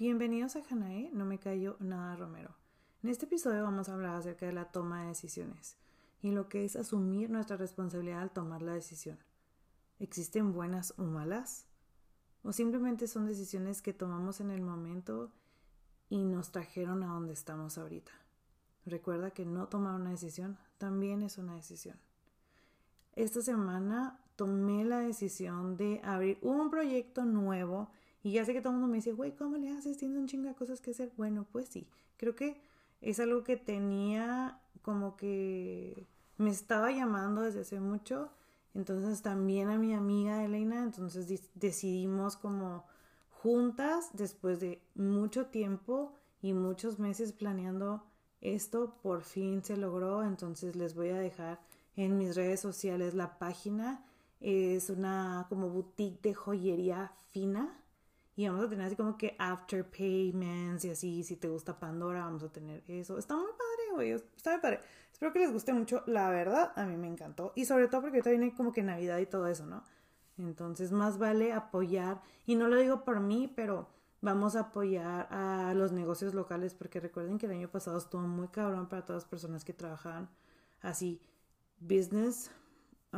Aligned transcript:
Bienvenidos 0.00 0.56
a 0.56 0.62
Janae, 0.62 1.10
no 1.12 1.26
me 1.26 1.38
callo 1.38 1.76
nada 1.78 2.16
Romero. 2.16 2.56
En 3.02 3.10
este 3.10 3.26
episodio 3.26 3.64
vamos 3.64 3.90
a 3.90 3.92
hablar 3.92 4.16
acerca 4.16 4.46
de 4.46 4.52
la 4.54 4.72
toma 4.72 5.02
de 5.02 5.08
decisiones 5.08 5.76
y 6.22 6.30
lo 6.30 6.48
que 6.48 6.64
es 6.64 6.74
asumir 6.74 7.28
nuestra 7.28 7.58
responsabilidad 7.58 8.22
al 8.22 8.30
tomar 8.30 8.62
la 8.62 8.72
decisión. 8.72 9.18
¿Existen 9.98 10.54
buenas 10.54 10.94
o 10.96 11.02
malas? 11.02 11.66
¿O 12.42 12.54
simplemente 12.54 13.08
son 13.08 13.26
decisiones 13.26 13.82
que 13.82 13.92
tomamos 13.92 14.40
en 14.40 14.50
el 14.50 14.62
momento 14.62 15.32
y 16.08 16.24
nos 16.24 16.50
trajeron 16.50 17.02
a 17.02 17.08
donde 17.08 17.34
estamos 17.34 17.76
ahorita? 17.76 18.12
Recuerda 18.86 19.32
que 19.32 19.44
no 19.44 19.68
tomar 19.68 19.96
una 19.96 20.12
decisión 20.12 20.56
también 20.78 21.20
es 21.20 21.36
una 21.36 21.56
decisión. 21.56 21.98
Esta 23.16 23.42
semana 23.42 24.18
tomé 24.36 24.82
la 24.82 25.00
decisión 25.00 25.76
de 25.76 26.00
abrir 26.02 26.38
un 26.40 26.70
proyecto 26.70 27.26
nuevo 27.26 27.90
y 28.22 28.32
ya 28.32 28.44
sé 28.44 28.52
que 28.52 28.60
todo 28.60 28.72
el 28.72 28.78
mundo 28.78 28.90
me 28.90 28.98
dice, 28.98 29.12
güey, 29.12 29.34
¿cómo 29.34 29.56
le 29.56 29.70
haces? 29.70 29.96
Tienes 29.96 30.18
un 30.18 30.26
chingo 30.26 30.48
de 30.48 30.54
cosas 30.54 30.80
que 30.80 30.90
hacer. 30.90 31.10
Bueno, 31.16 31.46
pues 31.50 31.68
sí, 31.68 31.86
creo 32.18 32.34
que 32.34 32.60
es 33.00 33.18
algo 33.18 33.44
que 33.44 33.56
tenía 33.56 34.60
como 34.82 35.16
que 35.16 36.06
me 36.36 36.50
estaba 36.50 36.90
llamando 36.90 37.42
desde 37.42 37.60
hace 37.60 37.80
mucho. 37.80 38.30
Entonces 38.74 39.22
también 39.22 39.68
a 39.68 39.78
mi 39.78 39.94
amiga 39.94 40.44
Elena, 40.44 40.82
entonces 40.82 41.50
decidimos 41.54 42.36
como 42.36 42.84
juntas, 43.30 44.10
después 44.12 44.60
de 44.60 44.82
mucho 44.94 45.46
tiempo 45.46 46.14
y 46.42 46.52
muchos 46.52 46.98
meses 46.98 47.32
planeando 47.32 48.04
esto, 48.40 48.98
por 49.02 49.22
fin 49.22 49.64
se 49.64 49.78
logró. 49.78 50.22
Entonces 50.24 50.76
les 50.76 50.94
voy 50.94 51.08
a 51.08 51.18
dejar 51.18 51.58
en 51.96 52.18
mis 52.18 52.36
redes 52.36 52.60
sociales 52.60 53.14
la 53.14 53.38
página. 53.38 54.04
Es 54.40 54.90
una 54.90 55.46
como 55.48 55.68
boutique 55.70 56.20
de 56.22 56.34
joyería 56.34 57.12
fina 57.32 57.80
y 58.36 58.48
vamos 58.48 58.64
a 58.64 58.68
tener 58.68 58.86
así 58.86 58.96
como 58.96 59.16
que 59.16 59.36
after 59.38 59.84
payments 59.84 60.84
y 60.84 60.90
así, 60.90 61.22
si 61.24 61.36
te 61.36 61.48
gusta 61.48 61.78
Pandora, 61.78 62.24
vamos 62.24 62.42
a 62.42 62.48
tener 62.52 62.82
eso. 62.88 63.18
Está 63.18 63.34
muy 63.34 63.50
padre, 63.50 63.94
güey, 63.94 64.10
está 64.12 64.52
muy 64.52 64.60
padre. 64.60 64.80
Espero 65.12 65.32
que 65.32 65.40
les 65.40 65.52
guste 65.52 65.72
mucho, 65.72 66.02
la 66.06 66.30
verdad, 66.30 66.72
a 66.76 66.86
mí 66.86 66.96
me 66.96 67.08
encantó. 67.08 67.52
Y 67.54 67.64
sobre 67.64 67.88
todo 67.88 68.02
porque 68.02 68.18
ahorita 68.18 68.30
viene 68.30 68.54
como 68.54 68.72
que 68.72 68.82
Navidad 68.82 69.18
y 69.18 69.26
todo 69.26 69.46
eso, 69.46 69.66
¿no? 69.66 69.84
Entonces, 70.38 70.92
más 70.92 71.18
vale 71.18 71.52
apoyar, 71.52 72.22
y 72.46 72.54
no 72.54 72.68
lo 72.68 72.76
digo 72.76 73.04
por 73.04 73.20
mí, 73.20 73.52
pero 73.54 73.88
vamos 74.22 74.56
a 74.56 74.60
apoyar 74.60 75.28
a 75.30 75.74
los 75.74 75.92
negocios 75.92 76.32
locales, 76.32 76.72
porque 76.72 77.00
recuerden 77.00 77.36
que 77.36 77.46
el 77.46 77.52
año 77.52 77.68
pasado 77.68 77.98
estuvo 77.98 78.22
muy 78.22 78.48
cabrón 78.48 78.88
para 78.88 79.04
todas 79.04 79.24
las 79.24 79.30
personas 79.30 79.64
que 79.64 79.74
trabajaban 79.74 80.30
así, 80.80 81.20
business, 81.80 82.50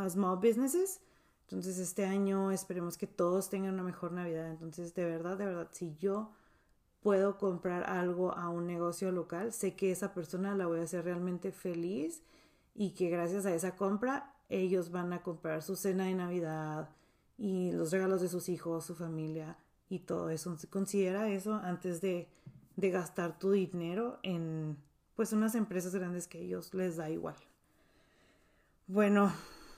small 0.08 0.38
businesses 0.38 1.00
entonces 1.42 1.78
este 1.78 2.06
año 2.06 2.50
esperemos 2.50 2.96
que 2.96 3.06
todos 3.06 3.50
tengan 3.50 3.74
una 3.74 3.82
mejor 3.82 4.12
Navidad. 4.12 4.50
Entonces 4.50 4.94
de 4.94 5.04
verdad, 5.04 5.36
de 5.36 5.46
verdad, 5.46 5.68
si 5.72 5.94
yo 5.96 6.32
puedo 7.02 7.36
comprar 7.36 7.84
algo 7.84 8.32
a 8.32 8.48
un 8.48 8.66
negocio 8.66 9.10
local, 9.12 9.52
sé 9.52 9.74
que 9.74 9.90
esa 9.90 10.14
persona 10.14 10.54
la 10.54 10.66
voy 10.66 10.80
a 10.80 10.84
hacer 10.84 11.04
realmente 11.04 11.52
feliz 11.52 12.22
y 12.74 12.90
que 12.90 13.10
gracias 13.10 13.44
a 13.44 13.54
esa 13.54 13.76
compra 13.76 14.34
ellos 14.48 14.90
van 14.90 15.12
a 15.12 15.22
comprar 15.22 15.62
su 15.62 15.76
cena 15.76 16.04
de 16.04 16.14
Navidad 16.14 16.90
y 17.38 17.72
los 17.72 17.90
regalos 17.90 18.20
de 18.20 18.28
sus 18.28 18.48
hijos, 18.48 18.84
su 18.84 18.94
familia 18.94 19.58
y 19.88 20.00
todo 20.00 20.30
eso. 20.30 20.56
Considera 20.70 21.28
eso 21.28 21.54
antes 21.54 22.00
de, 22.00 22.28
de 22.76 22.90
gastar 22.90 23.38
tu 23.38 23.50
dinero 23.50 24.18
en 24.22 24.76
pues 25.16 25.32
unas 25.32 25.54
empresas 25.54 25.94
grandes 25.94 26.26
que 26.26 26.40
ellos 26.40 26.72
les 26.72 26.96
da 26.96 27.10
igual. 27.10 27.36
Bueno, 28.86 29.32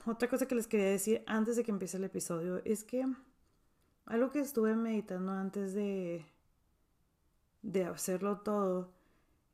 otra 0.07 0.29
cosa 0.29 0.47
que 0.47 0.55
les 0.55 0.67
quería 0.67 0.87
decir 0.87 1.23
antes 1.27 1.57
de 1.57 1.65
que 1.65 1.71
empiece 1.71 1.97
el 1.97 2.05
episodio 2.05 2.61
es 2.65 2.85
que 2.85 3.07
algo 4.07 4.31
que 4.31 4.41
estuve 4.41 4.75
meditando 4.77 5.33
antes 5.33 5.75
de, 5.75 6.27
de 7.63 7.85
hacerlo 7.85 8.41
todo 8.41 8.93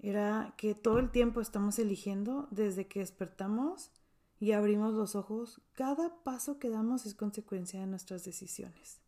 era 0.01 0.55
que 0.57 0.75
todo 0.75 0.99
el 0.99 1.11
tiempo 1.11 1.41
estamos 1.41 1.79
eligiendo 1.79 2.49
desde 2.51 2.87
que 2.87 3.01
despertamos 3.01 3.91
y 4.39 4.53
abrimos 4.53 4.95
los 4.95 5.15
ojos. 5.15 5.61
Cada 5.75 6.23
paso 6.25 6.59
que 6.59 6.71
damos 6.71 7.05
es 7.05 7.15
consecuencia 7.15 7.81
de 7.81 7.87
nuestras 7.87 8.25
decisiones. 8.25 9.01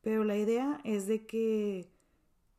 Pero 0.00 0.24
la 0.24 0.36
idea 0.36 0.80
es 0.84 1.06
de 1.06 1.26
que 1.26 1.90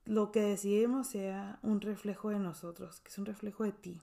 lo 0.06 0.32
que 0.32 0.42
decidimos 0.42 1.08
sea 1.08 1.60
un 1.62 1.80
reflejo 1.80 2.30
de 2.30 2.40
nosotros, 2.40 3.00
que 3.00 3.10
es 3.10 3.18
un 3.18 3.26
reflejo 3.26 3.64
de 3.64 3.72
ti. 3.72 4.02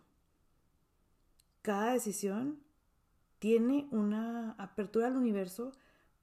Cada 1.62 1.92
decisión 1.92 2.58
tiene 3.40 3.88
una 3.90 4.52
apertura 4.52 5.08
al 5.08 5.16
universo 5.16 5.72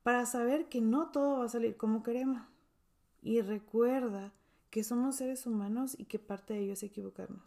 para 0.03 0.25
saber 0.25 0.69
que 0.69 0.79
no 0.79 1.09
todo 1.11 1.39
va 1.39 1.45
a 1.45 1.49
salir 1.49 1.75
como 1.75 2.03
queremos. 2.03 2.41
Y 3.21 3.41
recuerda 3.41 4.31
que 4.69 4.83
somos 4.83 5.17
seres 5.17 5.45
humanos 5.45 5.95
y 5.97 6.05
que 6.05 6.19
parte 6.19 6.53
de 6.53 6.61
ello 6.61 6.73
es 6.73 6.83
equivocarnos. 6.83 7.43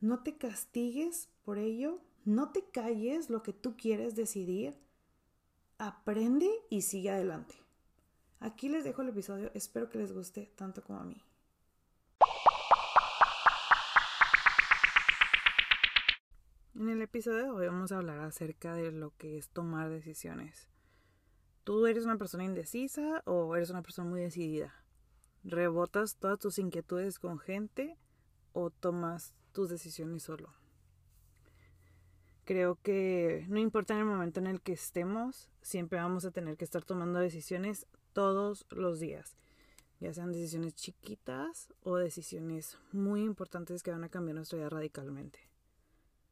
No 0.00 0.22
te 0.22 0.38
castigues 0.38 1.28
por 1.44 1.58
ello, 1.58 1.98
no 2.24 2.52
te 2.52 2.64
calles 2.64 3.28
lo 3.28 3.42
que 3.42 3.52
tú 3.52 3.76
quieres 3.76 4.14
decidir, 4.14 4.78
aprende 5.78 6.48
y 6.70 6.82
sigue 6.82 7.10
adelante. 7.10 7.56
Aquí 8.38 8.68
les 8.68 8.84
dejo 8.84 9.02
el 9.02 9.08
episodio, 9.08 9.50
espero 9.52 9.90
que 9.90 9.98
les 9.98 10.12
guste 10.12 10.50
tanto 10.56 10.82
como 10.82 11.00
a 11.00 11.04
mí. 11.04 11.22
En 16.76 16.88
el 16.88 17.02
episodio 17.02 17.42
de 17.42 17.50
hoy 17.50 17.66
vamos 17.66 17.90
a 17.90 17.96
hablar 17.96 18.20
acerca 18.20 18.74
de 18.74 18.92
lo 18.92 19.12
que 19.16 19.36
es 19.36 19.48
tomar 19.48 19.90
decisiones. 19.90 20.68
¿Tú 21.64 21.84
eres 21.86 22.04
una 22.04 22.16
persona 22.16 22.44
indecisa 22.44 23.22
o 23.26 23.56
eres 23.56 23.70
una 23.70 23.82
persona 23.82 24.08
muy 24.08 24.20
decidida? 24.20 24.72
¿Rebotas 25.42 26.14
todas 26.16 26.38
tus 26.38 26.60
inquietudes 26.60 27.18
con 27.18 27.40
gente 27.40 27.98
o 28.52 28.70
tomas 28.70 29.34
tus 29.52 29.68
decisiones 29.68 30.22
solo? 30.22 30.54
Creo 32.44 32.76
que 32.76 33.46
no 33.48 33.58
importa 33.58 33.94
en 33.94 34.00
el 34.00 34.06
momento 34.06 34.38
en 34.38 34.46
el 34.46 34.60
que 34.60 34.72
estemos, 34.72 35.50
siempre 35.62 35.98
vamos 35.98 36.24
a 36.24 36.30
tener 36.30 36.56
que 36.56 36.64
estar 36.64 36.84
tomando 36.84 37.18
decisiones 37.18 37.88
todos 38.12 38.64
los 38.70 39.00
días, 39.00 39.36
ya 39.98 40.14
sean 40.14 40.30
decisiones 40.30 40.76
chiquitas 40.76 41.74
o 41.82 41.96
decisiones 41.96 42.78
muy 42.92 43.24
importantes 43.24 43.82
que 43.82 43.90
van 43.90 44.04
a 44.04 44.08
cambiar 44.08 44.36
nuestra 44.36 44.58
vida 44.58 44.68
radicalmente 44.68 45.49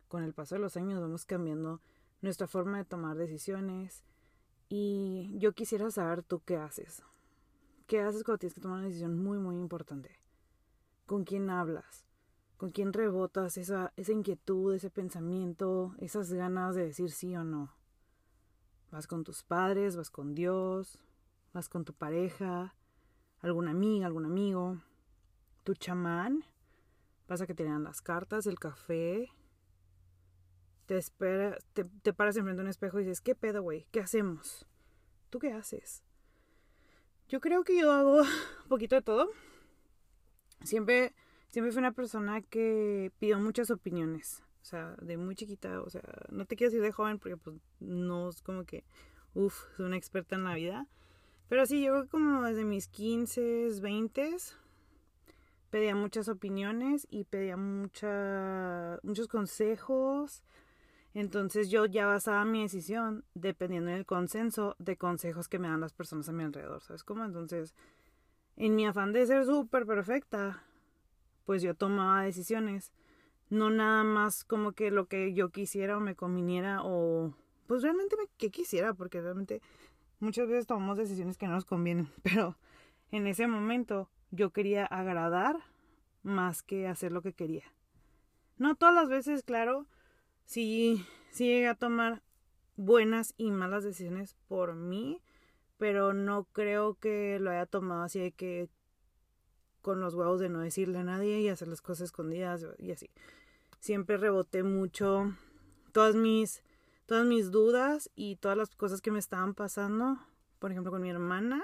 con 0.09 0.23
el 0.23 0.33
paso 0.33 0.55
de 0.55 0.61
los 0.61 0.77
años 0.77 1.01
vamos 1.01 1.25
cambiando 1.25 1.81
nuestra 2.21 2.47
forma 2.47 2.79
de 2.79 2.85
tomar 2.85 3.17
decisiones 3.17 4.03
y 4.69 5.39
yo 5.39 5.53
quisiera 5.53 5.91
saber 5.91 6.23
tú 6.23 6.41
qué 6.45 6.57
haces. 6.57 7.03
¿Qué 7.87 8.01
haces 8.01 8.23
cuando 8.23 8.39
tienes 8.39 8.55
que 8.55 8.61
tomar 8.61 8.79
una 8.79 8.89
decisión 8.89 9.19
muy, 9.19 9.39
muy 9.39 9.57
importante? 9.57 10.11
¿Con 11.07 11.25
quién 11.25 11.49
hablas? 11.49 12.05
¿Con 12.59 12.71
quién 12.71 12.93
rebotas 12.93 13.57
esa, 13.57 13.93
esa 13.97 14.13
inquietud, 14.13 14.75
ese 14.75 14.91
pensamiento, 14.91 15.95
esas 15.99 16.33
ganas 16.33 16.75
de 16.75 16.85
decir 16.85 17.11
sí 17.11 17.35
o 17.37 17.45
no? 17.45 17.73
¿Vas 18.91 19.07
con 19.07 19.25
tus 19.25 19.43
padres? 19.43 19.97
¿Vas 19.97 20.11
con 20.11 20.35
Dios? 20.35 20.99
¿Vas 21.55 21.69
con 21.69 21.85
tu 21.85 21.95
pareja? 21.95 22.75
¿Alguna 23.41 23.71
amiga? 23.71 24.07
¿Algún 24.07 24.27
amigo? 24.27 24.83
¿Tu 25.65 25.75
chamán? 25.75 26.45
¿Vas 27.27 27.41
a 27.41 27.47
que 27.47 27.55
te 27.55 27.65
dan 27.65 27.85
las 27.85 28.03
cartas, 28.03 28.47
el 28.47 28.59
café, 28.59 29.31
te 30.89 30.97
espera, 30.97 31.59
te, 31.75 31.85
te 31.85 32.15
paras 32.15 32.39
enfrente 32.39 32.61
de 32.61 32.65
un 32.65 32.71
espejo 32.71 32.99
y 32.99 33.05
dices, 33.05 33.21
¿qué 33.21 33.35
pedo, 33.35 33.61
güey? 33.61 33.87
¿Qué 33.91 34.01
hacemos? 34.01 34.67
¿Tú 35.29 35.39
qué 35.39 35.53
haces? 35.53 36.03
Yo 37.29 37.41
creo 37.43 37.63
que 37.63 37.79
yo 37.79 37.93
hago 37.93 38.23
un 38.23 38.27
poquito 38.71 38.97
de 38.97 39.03
todo. 39.03 39.29
Siempre, 40.63 41.13
siempre 41.51 41.73
fui 41.73 41.79
una 41.81 41.93
persona 41.93 42.41
que 42.41 43.13
pidió 43.19 43.39
muchas 43.39 43.71
opiniones. 43.71 44.43
O 44.63 44.65
sea, 44.65 44.97
de 45.03 45.19
muy 45.19 45.35
chiquita, 45.35 45.83
o 45.83 45.91
sea, 45.91 46.03
no 46.31 46.47
te 46.47 46.57
quiero 46.57 46.71
decir 46.71 46.83
de 46.83 46.91
joven 46.91 47.19
porque 47.19 47.37
pues 47.37 47.57
no 47.81 48.31
es 48.31 48.41
como 48.41 48.65
que, 48.65 48.83
uff, 49.35 49.65
soy 49.77 49.85
una 49.85 49.99
experta 49.99 50.37
en 50.37 50.45
la 50.45 50.55
vida. 50.55 50.87
Pero 51.51 51.67
sí, 51.67 51.85
yo 51.85 52.09
como 52.09 52.45
desde 52.45 52.65
mis 52.65 52.89
15, 52.89 53.79
20 53.83 54.37
pedía 55.69 55.95
muchas 55.95 56.31
opiniones 56.31 57.07
y 57.11 57.25
pedía 57.25 57.59
mucha, 57.59 58.99
muchos 59.03 59.29
consejos 59.29 60.45
entonces 61.19 61.69
yo 61.69 61.85
ya 61.85 62.07
basaba 62.07 62.45
mi 62.45 62.63
decisión 62.63 63.25
dependiendo 63.35 63.91
del 63.91 64.07
consenso 64.07 64.77
de 64.79 64.97
consejos 64.97 65.49
que 65.49 65.59
me 65.59 65.67
dan 65.67 65.81
las 65.81 65.93
personas 65.93 66.29
a 66.29 66.33
mi 66.33 66.45
alrededor, 66.45 66.81
¿sabes 66.81 67.03
cómo? 67.03 67.25
Entonces, 67.25 67.75
en 68.57 68.77
mi 68.77 68.87
afán 68.87 69.13
de 69.13 69.27
ser 69.27 69.45
súper 69.45 69.85
perfecta, 69.85 70.63
pues 71.45 71.61
yo 71.61 71.75
tomaba 71.75 72.23
decisiones, 72.23 72.93
no 73.51 73.69
nada 73.69 74.05
más 74.05 74.45
como 74.45 74.71
que 74.73 74.93
lo 74.93 75.07
que 75.07 75.35
yo 75.35 75.49
quisiera 75.49 75.97
o 75.97 76.01
me 76.01 76.15
conviniera 76.15 76.83
o 76.85 77.35
pues 77.67 77.83
realmente 77.83 78.17
me, 78.17 78.29
que 78.37 78.51
quisiera, 78.51 78.95
porque 78.95 79.21
realmente 79.21 79.61
muchas 80.21 80.47
veces 80.47 80.69
tomamos 80.69 80.99
decisiones 80.99 81.37
que 81.37 81.49
no 81.49 81.55
nos 81.55 81.65
convienen, 81.65 82.09
pero 82.23 82.57
en 83.11 83.27
ese 83.27 83.49
momento 83.49 84.09
yo 84.31 84.51
quería 84.51 84.87
agradar 84.87 85.57
más 86.23 86.63
que 86.63 86.87
hacer 86.87 87.11
lo 87.11 87.23
que 87.23 87.33
quería. 87.33 87.65
No 88.57 88.77
todas 88.77 88.95
las 88.95 89.09
veces, 89.09 89.43
claro, 89.43 89.87
sí, 90.49 91.05
sí 91.31 91.45
llegué 91.45 91.69
a 91.69 91.75
tomar 91.75 92.23
buenas 92.77 93.35
y 93.37 93.51
malas 93.51 93.85
decisiones 93.85 94.35
por 94.49 94.75
mí, 94.75 95.23
pero 95.77 96.15
no 96.15 96.45
creo 96.53 96.95
que 96.95 97.39
lo 97.39 97.51
haya 97.51 97.67
tomado 97.67 98.03
así 98.03 98.19
de 98.19 98.33
que 98.33 98.69
con 99.83 100.01
los 100.01 100.15
huevos 100.15 100.41
de 100.41 100.49
no 100.49 100.61
decirle 100.61 100.99
a 100.99 101.05
nadie 101.05 101.41
y 101.41 101.49
hacer 101.49 101.69
las 101.69 101.83
cosas 101.83 102.07
escondidas 102.07 102.67
y 102.79 102.91
así. 102.91 103.11
Siempre 103.79 104.17
reboté 104.17 104.63
mucho 104.63 105.35
todas 105.93 106.17
mis 106.17 106.63
todas 107.07 107.27
mis 107.27 107.51
dudas 107.51 108.11
y 108.17 108.37
todas 108.37 108.57
las 108.57 108.75
cosas 108.75 109.01
que 109.01 109.11
me 109.11 109.19
estaban 109.19 109.55
pasando, 109.55 110.19
por 110.59 110.71
ejemplo, 110.71 110.91
con 110.91 111.03
mi 111.03 111.11
hermana. 111.11 111.63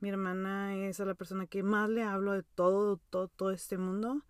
Mi 0.00 0.10
hermana 0.10 0.76
es 0.76 1.00
a 1.00 1.04
la 1.04 1.14
persona 1.14 1.46
que 1.46 1.62
más 1.62 1.90
le 1.90 2.02
hablo 2.02 2.32
de 2.32 2.42
todo, 2.42 2.98
todo, 3.10 3.28
todo 3.28 3.50
este 3.50 3.78
mundo. 3.78 4.22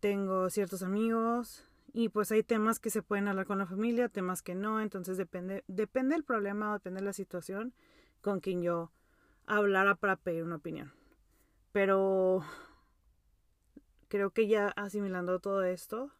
Tengo 0.00 0.48
ciertos 0.50 0.82
amigos 0.82 1.69
y 1.92 2.08
pues 2.08 2.30
hay 2.32 2.42
temas 2.42 2.78
que 2.78 2.90
se 2.90 3.02
pueden 3.02 3.28
hablar 3.28 3.46
con 3.46 3.58
la 3.58 3.66
familia, 3.66 4.08
temas 4.08 4.42
que 4.42 4.54
no, 4.54 4.80
entonces 4.80 5.16
depende, 5.16 5.64
depende 5.66 6.14
del 6.14 6.24
problema 6.24 6.70
o 6.70 6.74
depende 6.74 7.00
de 7.00 7.06
la 7.06 7.12
situación 7.12 7.74
con 8.20 8.40
quien 8.40 8.62
yo 8.62 8.92
hablara 9.46 9.94
para 9.94 10.16
pedir 10.16 10.44
una 10.44 10.56
opinión. 10.56 10.92
Pero 11.72 12.42
creo 14.08 14.30
que 14.30 14.48
ya 14.48 14.68
asimilando 14.68 15.38
todo 15.40 15.62
esto, 15.62 16.12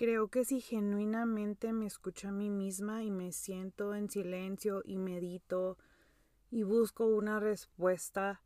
Creo 0.00 0.28
que 0.28 0.46
si 0.46 0.62
genuinamente 0.62 1.74
me 1.74 1.84
escucho 1.84 2.28
a 2.28 2.32
mí 2.32 2.48
misma 2.48 3.04
y 3.04 3.10
me 3.10 3.32
siento 3.32 3.94
en 3.94 4.08
silencio 4.08 4.80
y 4.86 4.96
medito 4.96 5.76
y 6.50 6.62
busco 6.62 7.04
una 7.04 7.38
respuesta 7.38 8.40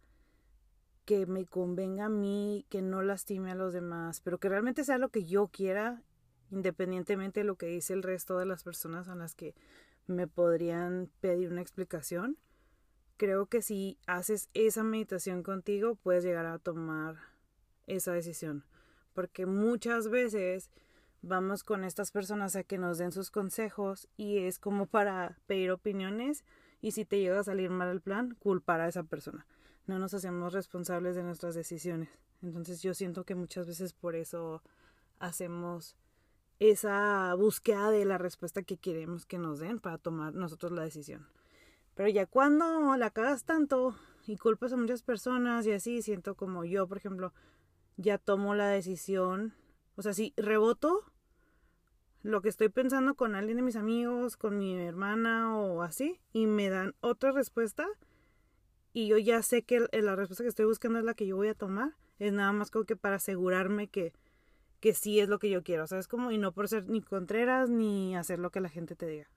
que 1.04 1.26
me 1.26 1.46
convenga 1.46 2.06
a 2.06 2.08
mí, 2.08 2.66
que 2.68 2.82
no 2.82 3.02
lastime 3.02 3.52
a 3.52 3.54
los 3.54 3.72
demás, 3.72 4.20
pero 4.20 4.38
que 4.38 4.48
realmente 4.48 4.84
sea 4.84 4.98
lo 4.98 5.10
que 5.10 5.24
yo 5.24 5.48
quiera, 5.48 6.02
independientemente 6.50 7.40
de 7.40 7.44
lo 7.44 7.56
que 7.56 7.66
dice 7.66 7.92
el 7.92 8.02
resto 8.02 8.38
de 8.38 8.46
las 8.46 8.64
personas 8.64 9.08
a 9.08 9.14
las 9.14 9.34
que 9.34 9.54
me 10.06 10.26
podrían 10.26 11.10
pedir 11.20 11.50
una 11.50 11.62
explicación. 11.62 12.38
Creo 13.16 13.46
que 13.46 13.62
si 13.62 13.98
haces 14.06 14.48
esa 14.54 14.82
meditación 14.82 15.42
contigo, 15.42 15.96
puedes 15.96 16.24
llegar 16.24 16.46
a 16.46 16.58
tomar 16.58 17.16
esa 17.86 18.12
decisión. 18.12 18.64
Porque 19.12 19.46
muchas 19.46 20.08
veces 20.08 20.70
vamos 21.22 21.64
con 21.64 21.84
estas 21.84 22.10
personas 22.10 22.56
a 22.56 22.64
que 22.64 22.78
nos 22.78 22.98
den 22.98 23.12
sus 23.12 23.30
consejos 23.30 24.08
y 24.16 24.38
es 24.38 24.58
como 24.58 24.86
para 24.86 25.38
pedir 25.46 25.70
opiniones 25.70 26.44
y 26.80 26.90
si 26.90 27.04
te 27.04 27.18
llega 27.18 27.40
a 27.40 27.44
salir 27.44 27.70
mal 27.70 27.88
el 27.88 28.00
plan, 28.00 28.36
culpar 28.40 28.80
a 28.80 28.88
esa 28.88 29.04
persona. 29.04 29.46
No 29.86 29.98
nos 29.98 30.14
hacemos 30.14 30.52
responsables 30.52 31.14
de 31.14 31.22
nuestras 31.22 31.54
decisiones. 31.54 32.08
Entonces 32.42 32.82
yo 32.82 32.94
siento 32.94 33.24
que 33.24 33.34
muchas 33.34 33.66
veces 33.66 33.92
por 33.92 34.16
eso 34.16 34.62
hacemos 35.18 35.96
esa 36.58 37.34
búsqueda 37.34 37.90
de 37.90 38.04
la 38.04 38.18
respuesta 38.18 38.62
que 38.62 38.76
queremos 38.76 39.26
que 39.26 39.38
nos 39.38 39.58
den 39.58 39.80
para 39.80 39.98
tomar 39.98 40.34
nosotros 40.34 40.72
la 40.72 40.82
decisión. 40.82 41.26
Pero 41.94 42.08
ya 42.08 42.26
cuando 42.26 42.96
la 42.96 43.10
cagas 43.10 43.44
tanto 43.44 43.94
y 44.26 44.36
culpas 44.36 44.72
a 44.72 44.76
muchas 44.76 45.02
personas 45.02 45.66
y 45.66 45.72
así, 45.72 46.02
siento 46.02 46.34
como 46.34 46.64
yo, 46.64 46.86
por 46.86 46.98
ejemplo, 46.98 47.32
ya 47.96 48.18
tomo 48.18 48.54
la 48.54 48.68
decisión, 48.68 49.54
o 49.96 50.02
sea, 50.02 50.14
si 50.14 50.32
reboto, 50.36 51.04
lo 52.22 52.40
que 52.40 52.48
estoy 52.48 52.70
pensando 52.70 53.14
con 53.14 53.34
alguien 53.34 53.58
de 53.58 53.62
mis 53.62 53.76
amigos, 53.76 54.36
con 54.36 54.58
mi 54.58 54.76
hermana 54.78 55.56
o 55.58 55.82
así, 55.82 56.20
y 56.32 56.46
me 56.46 56.70
dan 56.70 56.94
otra 57.00 57.32
respuesta 57.32 57.86
y 58.94 59.08
yo 59.08 59.18
ya 59.18 59.42
sé 59.42 59.64
que 59.64 59.88
la 59.92 60.14
respuesta 60.14 60.44
que 60.44 60.48
estoy 60.48 60.66
buscando 60.66 61.00
es 61.00 61.04
la 61.04 61.14
que 61.14 61.26
yo 61.26 61.36
voy 61.36 61.48
a 61.48 61.54
tomar, 61.54 61.94
es 62.20 62.32
nada 62.32 62.52
más 62.52 62.70
como 62.70 62.84
que 62.84 62.94
para 62.94 63.16
asegurarme 63.16 63.88
que, 63.88 64.12
que 64.78 64.94
sí 64.94 65.18
es 65.18 65.28
lo 65.28 65.40
que 65.40 65.50
yo 65.50 65.64
quiero, 65.64 65.88
¿sabes? 65.88 66.06
Como, 66.06 66.30
y 66.30 66.38
no 66.38 66.52
por 66.52 66.68
ser 66.68 66.88
ni 66.88 67.02
contreras 67.02 67.68
ni 67.68 68.16
hacer 68.16 68.38
lo 68.38 68.50
que 68.50 68.60
la 68.60 68.68
gente 68.68 68.94
te 68.94 69.06
diga. 69.06 69.28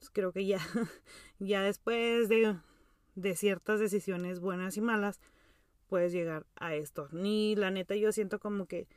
Pues 0.00 0.10
creo 0.10 0.32
que 0.32 0.44
ya, 0.44 0.58
ya 1.38 1.62
después 1.62 2.28
de, 2.28 2.56
de 3.14 3.36
ciertas 3.36 3.78
decisiones 3.78 4.40
buenas 4.40 4.76
y 4.76 4.80
malas, 4.80 5.20
puedes 5.88 6.12
llegar 6.12 6.44
a 6.56 6.74
esto. 6.74 7.08
Ni 7.12 7.54
la 7.54 7.70
neta 7.70 7.94
yo 7.94 8.10
siento 8.10 8.40
como 8.40 8.66
que 8.66 8.88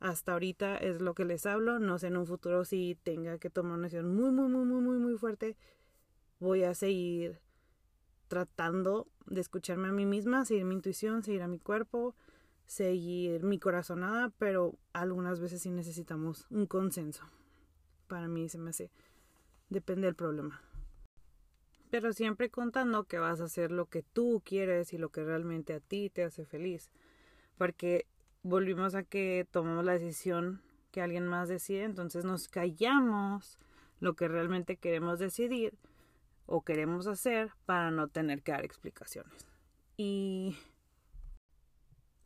hasta 0.00 0.32
ahorita 0.32 0.76
es 0.76 1.00
lo 1.00 1.14
que 1.14 1.24
les 1.24 1.46
hablo. 1.46 1.78
No 1.78 2.00
sé 2.00 2.08
en 2.08 2.16
un 2.16 2.26
futuro 2.26 2.64
si 2.64 2.98
tenga 3.04 3.38
que 3.38 3.48
tomar 3.48 3.74
una 3.74 3.84
decisión 3.84 4.12
muy, 4.12 4.32
muy, 4.32 4.48
muy, 4.48 4.64
muy, 4.64 4.82
muy, 4.82 4.98
muy 4.98 5.16
fuerte. 5.18 5.56
Voy 6.40 6.64
a 6.64 6.74
seguir 6.74 7.38
tratando 8.30 9.08
de 9.26 9.40
escucharme 9.40 9.88
a 9.88 9.92
mí 9.92 10.06
misma, 10.06 10.44
seguir 10.44 10.64
mi 10.64 10.76
intuición, 10.76 11.24
seguir 11.24 11.42
a 11.42 11.48
mi 11.48 11.58
cuerpo, 11.58 12.14
seguir 12.64 13.42
mi 13.42 13.58
corazonada, 13.58 14.32
pero 14.38 14.78
algunas 14.92 15.40
veces 15.40 15.62
sí 15.62 15.70
necesitamos 15.70 16.46
un 16.48 16.66
consenso. 16.66 17.24
Para 18.06 18.28
mí 18.28 18.48
se 18.48 18.58
me 18.58 18.70
hace, 18.70 18.92
depende 19.68 20.06
del 20.06 20.14
problema. 20.14 20.62
Pero 21.90 22.12
siempre 22.12 22.50
contando 22.50 23.02
que 23.02 23.18
vas 23.18 23.40
a 23.40 23.44
hacer 23.44 23.72
lo 23.72 23.86
que 23.86 24.04
tú 24.04 24.40
quieres 24.44 24.92
y 24.92 24.98
lo 24.98 25.08
que 25.08 25.24
realmente 25.24 25.74
a 25.74 25.80
ti 25.80 26.08
te 26.08 26.22
hace 26.22 26.44
feliz. 26.44 26.88
Porque 27.58 28.06
volvimos 28.44 28.94
a 28.94 29.02
que 29.02 29.44
tomamos 29.50 29.84
la 29.84 29.94
decisión 29.94 30.62
que 30.92 31.02
alguien 31.02 31.26
más 31.26 31.48
decide, 31.48 31.82
entonces 31.82 32.24
nos 32.24 32.46
callamos 32.46 33.58
lo 33.98 34.14
que 34.14 34.28
realmente 34.28 34.76
queremos 34.76 35.18
decidir 35.18 35.74
o 36.50 36.62
queremos 36.62 37.06
hacer 37.06 37.52
para 37.64 37.92
no 37.92 38.08
tener 38.08 38.42
que 38.42 38.50
dar 38.50 38.64
explicaciones. 38.64 39.46
Y 39.96 40.56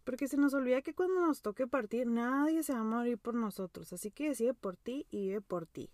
porque 0.04 0.28
se 0.28 0.38
nos 0.38 0.54
olvida 0.54 0.80
que 0.80 0.94
cuando 0.94 1.20
nos 1.20 1.42
toque 1.42 1.66
partir 1.66 2.06
nadie 2.06 2.62
se 2.62 2.72
va 2.72 2.80
a 2.80 2.84
morir 2.84 3.18
por 3.18 3.34
nosotros, 3.34 3.92
así 3.92 4.10
que 4.10 4.30
decide 4.30 4.54
por 4.54 4.76
ti 4.76 5.06
y 5.10 5.28
vive 5.28 5.40
por 5.42 5.66
ti. 5.66 5.90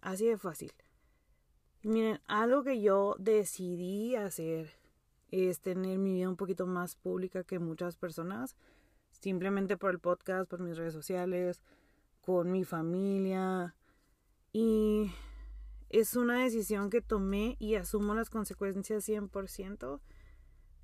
Así 0.00 0.26
de 0.26 0.38
fácil. 0.38 0.72
miren, 1.82 2.20
algo 2.26 2.62
que 2.62 2.80
yo 2.80 3.16
decidí 3.18 4.14
hacer 4.14 4.70
es 5.32 5.60
tener 5.60 5.98
mi 5.98 6.12
vida 6.12 6.28
un 6.28 6.36
poquito 6.36 6.66
más 6.66 6.94
pública 6.94 7.42
que 7.42 7.58
muchas 7.58 7.96
personas 7.96 8.56
simplemente 9.10 9.76
por 9.76 9.90
el 9.90 9.98
podcast, 9.98 10.48
por 10.48 10.60
mis 10.60 10.76
redes 10.76 10.92
sociales, 10.92 11.62
con 12.20 12.52
mi 12.52 12.62
familia. 12.62 13.74
Y 14.52 15.10
es 16.00 16.16
una 16.16 16.42
decisión 16.42 16.90
que 16.90 17.00
tomé 17.00 17.56
y 17.58 17.74
asumo 17.74 18.14
las 18.14 18.30
consecuencias 18.30 19.08
100%, 19.08 20.00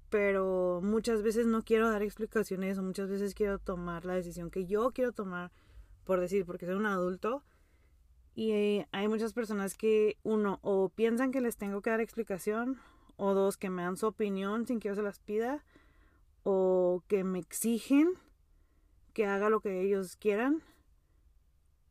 pero 0.09 0.81
muchas 0.83 1.23
veces 1.23 1.47
no 1.47 1.63
quiero 1.63 1.91
dar 1.91 2.03
explicaciones 2.03 2.79
o 2.79 2.83
muchas 2.83 3.09
veces 3.09 3.35
quiero 3.35 3.59
tomar 3.59 4.05
la 4.05 4.15
decisión 4.15 4.51
que 4.51 4.67
yo 4.67 4.91
quiero 4.93 5.13
tomar 5.13 5.53
por 6.11 6.21
decir, 6.21 6.45
porque 6.45 6.67
soy 6.67 6.75
un 6.75 6.87
adulto. 6.87 7.45
Y 8.35 8.85
hay 8.91 9.07
muchas 9.09 9.33
personas 9.33 9.75
que, 9.75 10.17
uno, 10.25 10.59
o 10.63 10.89
piensan 10.89 11.31
que 11.31 11.41
les 11.41 11.57
tengo 11.57 11.83
que 11.83 11.91
dar 11.91 12.01
explicación, 12.01 12.81
o 13.17 13.33
dos, 13.33 13.57
que 13.57 13.71
me 13.71 13.83
dan 13.83 13.97
su 13.97 14.09
opinión 14.09 14.67
sin 14.67 14.81
que 14.81 14.89
yo 14.89 14.97
se 14.97 15.03
las 15.03 15.21
pida, 15.21 15.65
o 16.43 17.05
que 17.07 17.23
me 17.23 17.39
exigen 17.39 18.15
que 19.13 19.27
haga 19.27 19.51
lo 19.51 19.61
que 19.61 19.83
ellos 19.83 20.17
quieran. 20.17 20.65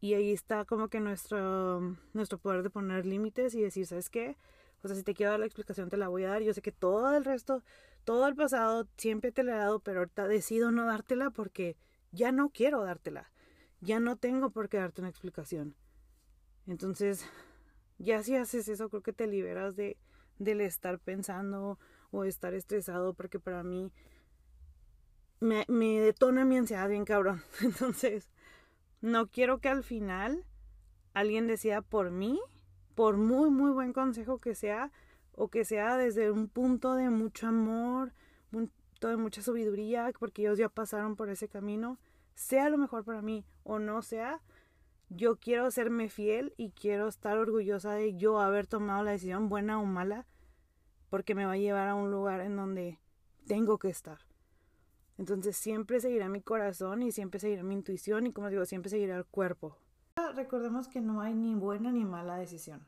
Y 0.01 0.13
ahí 0.13 0.31
está 0.31 0.65
como 0.65 0.87
que 0.87 0.99
nuestro, 0.99 1.97
nuestro 2.13 2.37
poder 2.37 2.63
de 2.63 2.69
poner 2.69 3.05
límites 3.05 3.53
y 3.53 3.61
decir, 3.61 3.85
¿sabes 3.85 4.09
qué? 4.09 4.37
O 4.81 4.87
sea, 4.87 4.95
si 4.95 5.03
te 5.03 5.13
quiero 5.13 5.31
dar 5.31 5.39
la 5.41 5.45
explicación, 5.45 5.89
te 5.89 5.97
la 5.97 6.07
voy 6.07 6.23
a 6.23 6.29
dar. 6.29 6.41
Yo 6.41 6.53
sé 6.53 6.61
que 6.61 6.71
todo 6.71 7.15
el 7.15 7.25
resto, 7.25 7.63
todo 8.05 8.27
el 8.27 8.35
pasado, 8.35 8.87
siempre 8.97 9.31
te 9.31 9.43
la 9.43 9.55
he 9.55 9.57
dado, 9.57 9.79
pero 9.79 9.99
ahorita 9.99 10.27
decido 10.27 10.71
no 10.71 10.85
dártela 10.85 11.31
porque 11.31 11.75
ya 12.11 12.31
no 12.31 12.49
quiero 12.49 12.83
dártela. 12.83 13.29
Ya 13.81 13.99
no 13.99 14.15
tengo 14.15 14.51
por 14.51 14.69
qué 14.69 14.77
darte 14.77 15.01
una 15.01 15.09
explicación. 15.09 15.75
Entonces, 16.65 17.25
ya 17.97 18.23
si 18.23 18.35
haces 18.35 18.69
eso, 18.69 18.89
creo 18.89 19.03
que 19.03 19.13
te 19.13 19.27
liberas 19.27 19.75
de, 19.75 19.97
del 20.37 20.61
estar 20.61 20.99
pensando 20.99 21.77
o 22.11 22.23
estar 22.23 22.53
estresado, 22.53 23.13
porque 23.13 23.39
para 23.39 23.63
mí 23.63 23.91
me, 25.41 25.65
me 25.67 25.99
detona 25.99 26.45
mi 26.45 26.57
ansiedad 26.57 26.87
bien 26.87 27.05
cabrón. 27.05 27.43
Entonces, 27.61 28.29
no 29.01 29.27
quiero 29.27 29.59
que 29.59 29.69
al 29.69 29.83
final 29.83 30.45
alguien 31.13 31.47
decida 31.47 31.81
por 31.81 32.11
mí, 32.11 32.39
por 32.95 33.17
muy, 33.17 33.49
muy 33.49 33.71
buen 33.71 33.93
consejo 33.93 34.39
que 34.39 34.55
sea, 34.55 34.91
o 35.33 35.47
que 35.47 35.63
sea 35.63 35.97
desde 35.97 36.31
un 36.31 36.49
punto 36.49 36.95
de 36.95 37.09
mucho 37.09 37.47
amor, 37.47 38.13
un 38.51 38.67
punto 38.67 39.07
de 39.07 39.17
mucha 39.17 39.41
sabiduría, 39.41 40.11
porque 40.19 40.41
ellos 40.41 40.57
ya 40.57 40.69
pasaron 40.69 41.15
por 41.15 41.29
ese 41.29 41.47
camino, 41.47 41.97
sea 42.35 42.69
lo 42.69 42.77
mejor 42.77 43.05
para 43.05 43.21
mí 43.21 43.45
o 43.63 43.79
no 43.79 44.01
sea, 44.01 44.41
yo 45.09 45.37
quiero 45.37 45.71
serme 45.71 46.09
fiel 46.09 46.53
y 46.57 46.71
quiero 46.71 47.07
estar 47.07 47.37
orgullosa 47.37 47.93
de 47.93 48.15
yo 48.15 48.39
haber 48.39 48.67
tomado 48.67 49.03
la 49.03 49.11
decisión, 49.11 49.49
buena 49.49 49.79
o 49.79 49.85
mala, 49.85 50.25
porque 51.09 51.35
me 51.35 51.45
va 51.45 51.53
a 51.53 51.57
llevar 51.57 51.87
a 51.87 51.95
un 51.95 52.11
lugar 52.11 52.41
en 52.41 52.55
donde 52.55 52.99
tengo 53.47 53.77
que 53.79 53.89
estar. 53.89 54.19
Entonces 55.19 55.57
siempre 55.57 55.99
seguirá 55.99 56.29
mi 56.29 56.39
corazón 56.39 57.03
y 57.03 57.11
siempre 57.11 57.41
seguirá 57.41 57.61
mi 57.61 57.73
intuición 57.73 58.25
y 58.25 58.31
como 58.31 58.49
digo, 58.49 58.65
siempre 58.65 58.89
seguirá 58.89 59.17
el 59.17 59.25
cuerpo. 59.25 59.75
Recordemos 60.33 60.87
que 60.87 61.01
no 61.01 61.19
hay 61.19 61.33
ni 61.33 61.55
buena 61.55 61.91
ni 61.91 62.05
mala 62.05 62.37
decisión. 62.37 62.87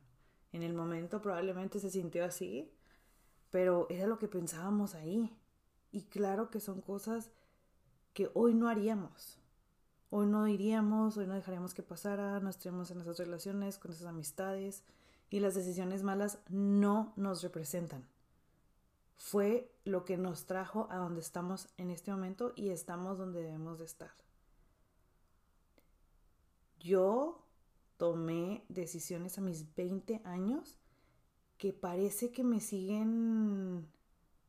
En 0.53 0.63
el 0.63 0.73
momento 0.73 1.21
probablemente 1.21 1.81
se 1.81 1.89
sintió 1.89 2.23
así, 2.23 2.71
pero 3.49 3.85
era 3.89 4.07
lo 4.07 4.17
que 4.17 4.29
pensábamos 4.29 4.95
ahí. 4.95 5.37
Y 5.91 6.03
claro 6.03 6.49
que 6.49 6.61
son 6.61 6.79
cosas 6.79 7.31
que 8.13 8.31
hoy 8.33 8.53
no 8.53 8.69
haríamos. 8.69 9.37
Hoy 10.09 10.25
no 10.25 10.47
iríamos, 10.47 11.17
hoy 11.17 11.27
no 11.27 11.33
dejaríamos 11.33 11.73
que 11.73 11.83
pasara, 11.83 12.39
no 12.39 12.49
estaríamos 12.49 12.91
en 12.91 13.01
esas 13.01 13.17
relaciones, 13.17 13.77
con 13.77 13.91
esas 13.91 14.07
amistades 14.07 14.85
y 15.29 15.41
las 15.41 15.53
decisiones 15.53 16.01
malas 16.01 16.39
no 16.47 17.11
nos 17.17 17.43
representan 17.43 18.07
fue 19.21 19.71
lo 19.85 20.03
que 20.03 20.17
nos 20.17 20.47
trajo 20.47 20.87
a 20.89 20.97
donde 20.97 21.21
estamos 21.21 21.69
en 21.77 21.91
este 21.91 22.09
momento 22.09 22.53
y 22.55 22.69
estamos 22.69 23.19
donde 23.19 23.43
debemos 23.43 23.77
de 23.77 23.85
estar. 23.85 24.11
Yo 26.79 27.45
tomé 27.97 28.65
decisiones 28.67 29.37
a 29.37 29.41
mis 29.41 29.75
20 29.75 30.23
años 30.25 30.79
que 31.59 31.71
parece 31.71 32.31
que 32.31 32.43
me 32.43 32.59
siguen 32.59 33.87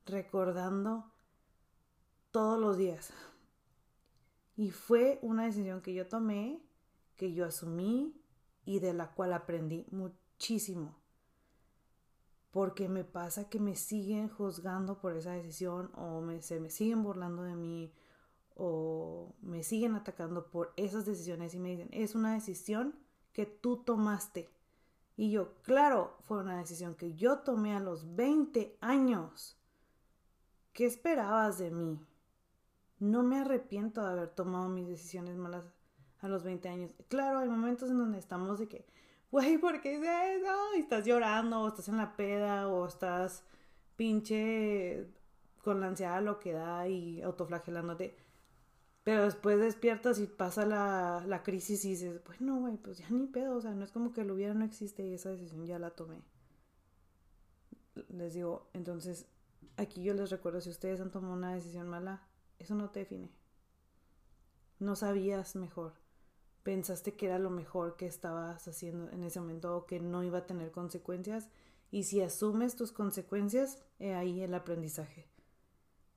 recordando 0.07 1.12
todos 2.31 2.59
los 2.59 2.79
días. 2.79 3.12
Y 4.57 4.71
fue 4.71 5.19
una 5.21 5.45
decisión 5.45 5.83
que 5.83 5.93
yo 5.93 6.09
tomé, 6.09 6.62
que 7.17 7.35
yo 7.35 7.45
asumí 7.45 8.19
y 8.64 8.79
de 8.79 8.95
la 8.95 9.12
cual 9.12 9.35
aprendí 9.35 9.85
muchísimo. 9.91 11.02
Porque 12.53 12.89
me 12.89 13.03
pasa 13.03 13.49
que 13.49 13.59
me 13.59 13.75
siguen 13.75 14.29
juzgando 14.29 15.01
por 15.01 15.17
esa 15.17 15.33
decisión 15.33 15.91
o 15.97 16.23
se 16.41 16.61
me 16.61 16.71
siguen 16.71 17.03
burlando 17.03 17.43
de 17.43 17.57
mí 17.57 17.93
o 18.55 19.35
me 19.41 19.65
siguen 19.65 19.97
atacando 19.97 20.51
por 20.51 20.73
esas 20.77 21.05
decisiones 21.05 21.55
y 21.55 21.59
me 21.59 21.71
dicen, 21.71 21.89
es 21.91 22.15
una 22.15 22.35
decisión 22.35 22.95
que 23.33 23.47
tú 23.47 23.79
tomaste. 23.79 24.51
Y 25.17 25.31
yo, 25.31 25.55
claro, 25.63 26.17
fue 26.21 26.39
una 26.39 26.59
decisión 26.59 26.95
que 26.95 27.15
yo 27.15 27.39
tomé 27.41 27.75
a 27.75 27.81
los 27.81 28.15
20 28.15 28.77
años. 28.81 29.57
¿Qué 30.73 30.87
esperabas 30.87 31.59
de 31.59 31.71
mí? 31.71 32.01
No 32.99 33.23
me 33.23 33.39
arrepiento 33.39 34.03
de 34.03 34.13
haber 34.13 34.29
tomado 34.29 34.69
mis 34.69 34.87
decisiones 34.87 35.37
malas 35.37 35.65
a 36.21 36.29
los 36.29 36.45
20 36.45 36.69
años. 36.69 36.95
Claro, 37.09 37.41
hay 37.41 37.49
momentos 37.49 37.91
en 37.91 37.99
donde 37.99 38.19
estamos 38.19 38.59
de 38.59 38.69
que, 38.69 38.87
güey, 39.33 39.59
¿por 39.59 39.81
qué 39.81 39.97
es 39.97 40.03
eso? 40.03 40.77
Y 40.77 40.81
estás 40.81 41.05
llorando, 41.07 41.61
o 41.62 41.69
estás 41.69 41.89
en 41.89 41.97
la 41.97 42.17
peda, 42.17 42.69
o 42.69 42.87
estás 42.87 43.45
pinche 43.97 45.09
con 45.62 45.81
la 45.81 45.89
ansiedad 45.89 46.23
lo 46.23 46.39
que 46.41 46.53
da 46.53 46.89
y 46.89 47.23
autoflagelándote. 47.23 48.17
Pero 49.05 49.25
después 49.25 49.59
despiertas 49.61 50.21
y 50.21 50.27
pasa 50.27 50.67
la, 50.67 51.25
la 51.27 51.43
crisis 51.43 51.85
y 51.85 51.91
dices, 51.91 52.23
bueno, 52.25 52.61
güey, 52.61 52.77
pues 52.77 52.99
ya 52.99 53.11
ni 53.11 53.27
pedo, 53.27 53.57
o 53.57 53.61
sea, 53.61 53.73
no 53.73 53.85
es 53.85 53.93
como 53.93 54.12
que 54.12 54.25
lo 54.25 54.35
hubiera, 54.35 54.55
no 54.55 54.65
existe 54.65 55.05
y 55.07 55.15
esa 55.15 55.31
decisión 55.31 55.67
ya 55.67 55.79
la 55.79 55.91
tomé. 55.91 56.23
Les 58.09 58.35
digo, 58.35 58.69
entonces, 58.75 59.27
aquí 59.77 60.03
yo 60.03 60.15
les 60.15 60.31
recuerdo, 60.31 60.61
si 60.61 60.71
ustedes 60.71 61.01
han 61.01 61.11
tomado 61.11 61.35
una 61.35 61.55
decisión 61.55 61.89
mala, 61.89 62.23
eso 62.59 62.75
no 62.75 62.91
te 62.91 63.01
define. 63.01 63.31
No 64.79 64.97
sabías 64.97 65.57
mejor. 65.57 66.02
Pensaste 66.62 67.14
que 67.14 67.26
era 67.26 67.38
lo 67.38 67.50
mejor 67.50 67.97
que 67.97 68.07
estabas 68.07 68.69
haciendo 68.69 69.11
en 69.11 69.25
ese 69.25 69.40
momento 69.40 69.76
o 69.76 69.87
que 69.87 70.00
no 70.00 70.23
iba 70.23 70.38
a 70.38 70.47
tener 70.47 70.71
consecuencias. 70.71 71.49
Y 71.90 72.04
si 72.04 72.21
asumes 72.21 72.76
tus 72.76 72.92
consecuencias, 72.92 73.83
he 73.99 74.14
ahí 74.14 74.40
el 74.40 74.54
aprendizaje. 74.54 75.26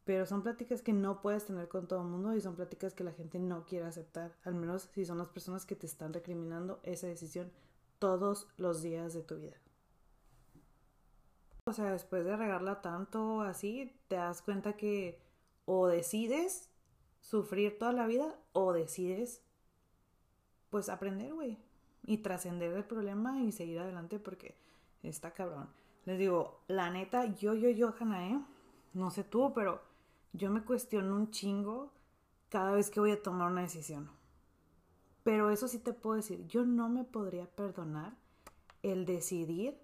Pero 0.06 0.28
son 0.28 0.44
pláticas 0.44 0.84
que 0.84 0.94
no 0.94 1.22
puedes 1.22 1.46
tener 1.46 1.68
con 1.68 1.88
todo 1.88 2.02
el 2.02 2.08
mundo 2.08 2.36
y 2.36 2.42
son 2.42 2.56
pláticas 2.56 2.94
que 2.94 3.04
la 3.04 3.12
gente 3.12 3.40
no 3.40 3.66
quiere 3.66 3.86
aceptar, 3.86 4.38
al 4.44 4.54
menos 4.54 4.90
si 4.94 5.04
son 5.04 5.18
las 5.18 5.30
personas 5.30 5.66
que 5.66 5.76
te 5.76 5.88
están 5.88 6.14
recriminando 6.14 6.80
esa 6.84 7.08
decisión 7.08 7.52
todos 7.98 8.48
los 8.58 8.84
días 8.84 9.14
de 9.14 9.24
tu 9.24 9.38
vida. 9.38 9.58
O 11.66 11.74
sea, 11.74 11.92
después 11.92 12.24
de 12.24 12.38
regarla 12.38 12.84
tanto 12.84 13.42
así, 13.42 14.00
te 14.08 14.18
das 14.18 14.44
cuenta 14.44 14.78
que 14.78 15.20
o 15.66 15.88
decides 15.88 16.70
sufrir 17.20 17.80
toda 17.80 17.92
la 17.92 18.06
vida 18.06 18.40
o 18.54 18.72
decides 18.72 19.42
pues 20.70 20.90
aprender, 20.90 21.34
güey, 21.34 21.58
y 22.06 22.20
trascender 22.20 22.74
el 22.74 22.84
problema 22.84 23.42
y 23.42 23.52
seguir 23.52 23.80
adelante 23.80 24.20
porque 24.20 24.56
está 25.04 25.32
cabrón. 25.32 25.70
Les 26.06 26.20
digo, 26.20 26.62
la 26.68 26.90
neta, 26.90 27.26
yo, 27.36 27.54
yo, 27.56 27.70
yo, 27.70 27.94
¿eh? 28.14 28.40
no 28.94 29.12
sé 29.12 29.24
tú, 29.24 29.54
pero 29.54 29.82
yo 30.34 30.52
me 30.52 30.64
cuestiono 30.64 31.16
un 31.16 31.32
chingo 31.32 31.92
cada 32.50 32.72
vez 32.72 32.90
que 32.90 33.00
voy 33.00 33.12
a 33.12 33.22
tomar 33.22 33.52
una 33.52 33.62
decisión. 33.62 34.10
Pero 35.24 35.50
eso 35.50 35.68
sí 35.68 35.80
te 35.80 35.94
puedo 35.94 36.18
decir, 36.18 36.46
yo 36.48 36.66
no 36.66 36.90
me 36.90 37.04
podría 37.04 37.48
perdonar 37.48 38.14
el 38.84 39.06
decidir 39.06 39.80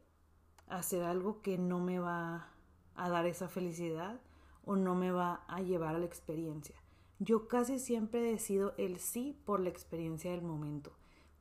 hacer 0.67 1.03
algo 1.03 1.41
que 1.41 1.57
no 1.57 1.79
me 1.79 2.00
va 2.00 2.50
a 2.95 3.09
dar 3.09 3.25
esa 3.25 3.50
felicidad 3.50 4.19
o 4.63 4.75
no 4.75 4.93
me 4.93 5.11
va 5.11 5.43
a 5.47 5.61
llevar 5.61 5.95
a 5.95 6.00
la 6.00 6.05
experiencia. 6.05 6.75
Yo 7.23 7.47
casi 7.47 7.77
siempre 7.77 8.19
decido 8.19 8.73
el 8.79 8.97
sí 8.97 9.39
por 9.45 9.59
la 9.59 9.69
experiencia 9.69 10.31
del 10.31 10.41
momento. 10.41 10.91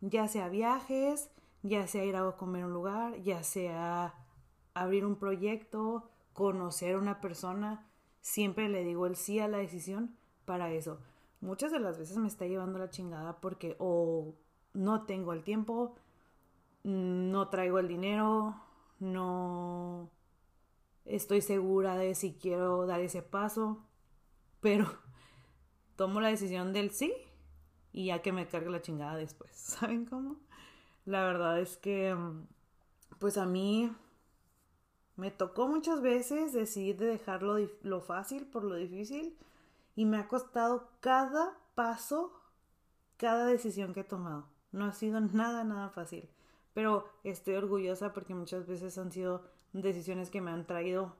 Ya 0.02 0.28
sea 0.28 0.50
viajes, 0.50 1.30
ya 1.62 1.86
sea 1.86 2.04
ir 2.04 2.16
a 2.16 2.36
comer 2.36 2.66
un 2.66 2.74
lugar, 2.74 3.22
ya 3.22 3.42
sea 3.42 4.14
abrir 4.74 5.06
un 5.06 5.16
proyecto, 5.16 6.10
conocer 6.34 6.96
a 6.96 6.98
una 6.98 7.22
persona 7.22 7.86
siempre 8.20 8.68
le 8.68 8.84
digo 8.84 9.06
el 9.06 9.16
sí 9.16 9.40
a 9.40 9.48
la 9.48 9.56
decisión 9.56 10.14
para 10.44 10.70
eso. 10.70 11.00
Muchas 11.40 11.72
de 11.72 11.80
las 11.80 11.98
veces 11.98 12.18
me 12.18 12.28
está 12.28 12.46
llevando 12.46 12.78
la 12.78 12.90
chingada 12.90 13.40
porque 13.40 13.76
o 13.78 14.34
no 14.74 15.06
tengo 15.06 15.32
el 15.32 15.44
tiempo, 15.44 15.96
no 16.84 17.48
traigo 17.48 17.78
el 17.78 17.88
dinero, 17.88 18.54
no 18.98 20.10
estoy 21.06 21.40
segura 21.40 21.96
de 21.96 22.14
si 22.14 22.34
quiero 22.34 22.86
dar 22.86 23.00
ese 23.00 23.22
paso, 23.22 23.82
pero 24.60 24.86
tomo 26.00 26.22
la 26.22 26.28
decisión 26.28 26.72
del 26.72 26.92
sí 26.92 27.12
y 27.92 28.06
ya 28.06 28.22
que 28.22 28.32
me 28.32 28.48
cargue 28.48 28.70
la 28.70 28.80
chingada 28.80 29.16
después. 29.16 29.50
¿Saben 29.54 30.06
cómo? 30.06 30.36
La 31.04 31.22
verdad 31.24 31.60
es 31.60 31.76
que, 31.76 32.16
pues 33.18 33.36
a 33.36 33.44
mí 33.44 33.94
me 35.16 35.30
tocó 35.30 35.68
muchas 35.68 36.00
veces 36.00 36.54
decidir 36.54 36.96
de 36.96 37.04
dejar 37.04 37.42
lo, 37.42 38.00
fácil 38.00 38.46
por 38.46 38.64
lo 38.64 38.76
difícil 38.76 39.36
y 39.94 40.06
me 40.06 40.16
ha 40.16 40.26
costado 40.26 40.88
cada 41.00 41.58
paso, 41.74 42.32
cada 43.18 43.44
decisión 43.44 43.92
que 43.92 44.00
he 44.00 44.04
tomado. 44.04 44.46
No 44.72 44.86
ha 44.86 44.94
sido 44.94 45.20
nada, 45.20 45.64
nada 45.64 45.90
fácil. 45.90 46.30
Pero 46.72 47.10
estoy 47.24 47.56
orgullosa 47.56 48.14
porque 48.14 48.34
muchas 48.34 48.66
veces 48.66 48.96
han 48.96 49.12
sido 49.12 49.44
decisiones 49.74 50.30
que 50.30 50.40
me 50.40 50.50
han 50.50 50.66
traído 50.66 51.14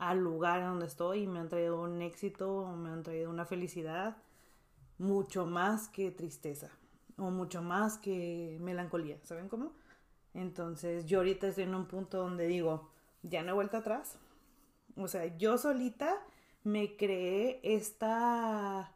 al 0.00 0.18
lugar 0.18 0.62
donde 0.62 0.86
estoy 0.86 1.22
y 1.22 1.26
me 1.26 1.38
han 1.40 1.48
traído 1.50 1.80
un 1.80 2.00
éxito 2.00 2.66
me 2.74 2.88
han 2.88 3.02
traído 3.02 3.28
una 3.30 3.44
felicidad 3.44 4.16
mucho 4.96 5.46
más 5.46 5.88
que 5.88 6.10
tristeza 6.10 6.70
o 7.18 7.30
mucho 7.30 7.62
más 7.62 7.98
que 7.98 8.58
melancolía, 8.60 9.18
¿saben 9.24 9.48
cómo? 9.48 9.74
Entonces 10.32 11.04
yo 11.04 11.18
ahorita 11.18 11.48
estoy 11.48 11.64
en 11.64 11.74
un 11.74 11.86
punto 11.86 12.18
donde 12.18 12.46
digo, 12.46 12.90
ya 13.22 13.42
no 13.42 13.50
he 13.50 13.54
vuelto 13.54 13.76
atrás. 13.76 14.18
O 14.96 15.06
sea, 15.06 15.36
yo 15.36 15.58
solita 15.58 16.16
me 16.64 16.96
creé 16.96 17.60
esta... 17.62 18.92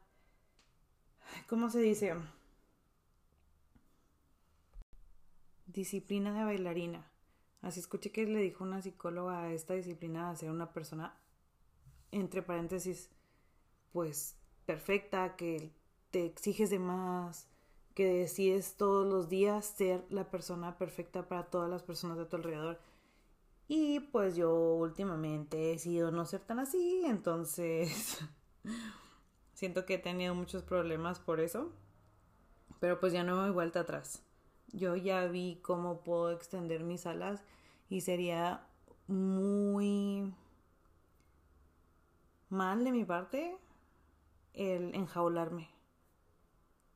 ¿Cómo 1.48 1.68
se 1.68 1.80
dice? 1.80 2.14
Disciplina 5.66 6.32
de 6.32 6.44
bailarina. 6.44 7.13
Así 7.64 7.80
escuché 7.80 8.12
que 8.12 8.26
le 8.26 8.40
dijo 8.40 8.62
una 8.62 8.82
psicóloga 8.82 9.44
a 9.44 9.52
esta 9.52 9.72
disciplina 9.72 10.30
de 10.30 10.36
ser 10.36 10.50
una 10.50 10.74
persona, 10.74 11.18
entre 12.12 12.42
paréntesis, 12.42 13.08
pues 13.90 14.36
perfecta, 14.66 15.34
que 15.34 15.72
te 16.10 16.26
exiges 16.26 16.68
de 16.68 16.78
más, 16.78 17.48
que 17.94 18.04
decides 18.04 18.76
todos 18.76 19.10
los 19.10 19.30
días 19.30 19.64
ser 19.64 20.04
la 20.10 20.30
persona 20.30 20.76
perfecta 20.76 21.26
para 21.26 21.44
todas 21.44 21.70
las 21.70 21.82
personas 21.82 22.18
de 22.18 22.26
tu 22.26 22.36
alrededor. 22.36 22.78
Y 23.66 24.00
pues 24.00 24.36
yo 24.36 24.74
últimamente 24.74 25.56
he 25.56 25.72
decidido 25.72 26.10
no 26.10 26.26
ser 26.26 26.40
tan 26.40 26.58
así, 26.58 27.02
entonces 27.06 28.20
siento 29.54 29.86
que 29.86 29.94
he 29.94 29.98
tenido 29.98 30.34
muchos 30.34 30.62
problemas 30.62 31.18
por 31.18 31.40
eso. 31.40 31.72
Pero 32.78 33.00
pues 33.00 33.14
ya 33.14 33.24
no 33.24 33.40
voy 33.40 33.52
vuelta 33.52 33.80
atrás. 33.80 34.22
Yo 34.74 34.96
ya 34.96 35.26
vi 35.26 35.60
cómo 35.62 36.00
puedo 36.02 36.30
extender 36.30 36.82
mis 36.82 37.06
alas 37.06 37.42
y 37.88 38.00
sería 38.00 38.66
muy 39.06 40.34
mal 42.48 42.84
de 42.84 42.92
mi 42.92 43.04
parte 43.04 43.56
el 44.52 44.94
enjaularme. 44.94 45.68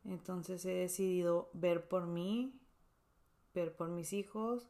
Entonces 0.04 0.64
he 0.64 0.74
decidido 0.74 1.50
ver 1.52 1.88
por 1.88 2.06
mí, 2.06 2.58
ver 3.54 3.76
por 3.76 3.88
mis 3.88 4.12
hijos, 4.12 4.68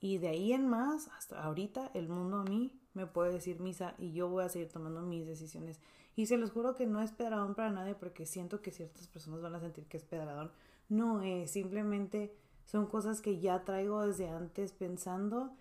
y 0.00 0.18
de 0.18 0.28
ahí 0.28 0.52
en 0.52 0.68
más, 0.68 1.08
hasta 1.08 1.42
ahorita, 1.42 1.90
el 1.94 2.08
mundo 2.08 2.38
a 2.38 2.44
mí 2.44 2.72
me 2.94 3.06
puede 3.06 3.32
decir 3.32 3.60
misa 3.60 3.94
y 3.98 4.12
yo 4.12 4.28
voy 4.28 4.44
a 4.44 4.48
seguir 4.48 4.68
tomando 4.68 5.02
mis 5.02 5.26
decisiones. 5.26 5.80
Y 6.14 6.26
se 6.26 6.36
los 6.36 6.50
juro 6.50 6.74
que 6.74 6.86
no 6.86 7.02
es 7.02 7.12
pedradón 7.12 7.54
para 7.54 7.70
nadie 7.70 7.94
porque 7.94 8.26
siento 8.26 8.60
que 8.60 8.70
ciertas 8.70 9.08
personas 9.08 9.40
van 9.40 9.54
a 9.54 9.60
sentir 9.60 9.86
que 9.86 9.96
es 9.96 10.04
pedradón. 10.04 10.52
No 10.88 11.22
es, 11.22 11.52
simplemente 11.52 12.34
son 12.64 12.86
cosas 12.86 13.20
que 13.20 13.40
ya 13.40 13.64
traigo 13.64 14.06
desde 14.06 14.28
antes 14.28 14.72
pensando. 14.72 15.56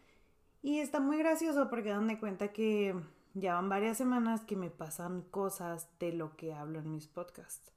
Y 0.61 0.79
está 0.79 0.99
muy 0.99 1.17
gracioso 1.17 1.69
porque 1.69 1.89
dan 1.89 2.07
de 2.07 2.19
cuenta 2.19 2.51
que 2.53 2.95
ya 3.33 3.55
van 3.55 3.69
varias 3.69 3.97
semanas 3.97 4.43
que 4.43 4.55
me 4.55 4.69
pasan 4.69 5.21
cosas 5.23 5.89
de 5.99 6.13
lo 6.13 6.35
que 6.35 6.53
hablo 6.53 6.79
en 6.79 6.91
mis 6.91 7.07
podcasts. 7.07 7.71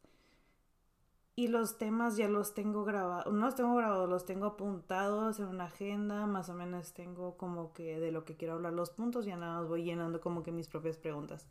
y 1.36 1.48
los 1.48 1.78
temas 1.78 2.16
ya 2.16 2.28
los 2.28 2.54
tengo 2.54 2.84
grabados, 2.84 3.32
no 3.32 3.46
los 3.46 3.54
tengo 3.54 3.74
grabados, 3.74 4.08
los 4.08 4.26
tengo 4.26 4.46
apuntados 4.46 5.40
en 5.40 5.46
una 5.46 5.64
agenda, 5.64 6.26
más 6.26 6.50
o 6.50 6.54
menos 6.54 6.92
tengo 6.92 7.36
como 7.38 7.72
que 7.72 7.98
de 7.98 8.12
lo 8.12 8.24
que 8.24 8.36
quiero 8.36 8.54
hablar 8.54 8.74
los 8.74 8.90
puntos, 8.90 9.24
ya 9.24 9.36
nada 9.36 9.60
más 9.60 9.68
voy 9.68 9.84
llenando 9.84 10.20
como 10.20 10.42
que 10.42 10.52
mis 10.52 10.68
propias 10.68 10.98
preguntas. 10.98 11.46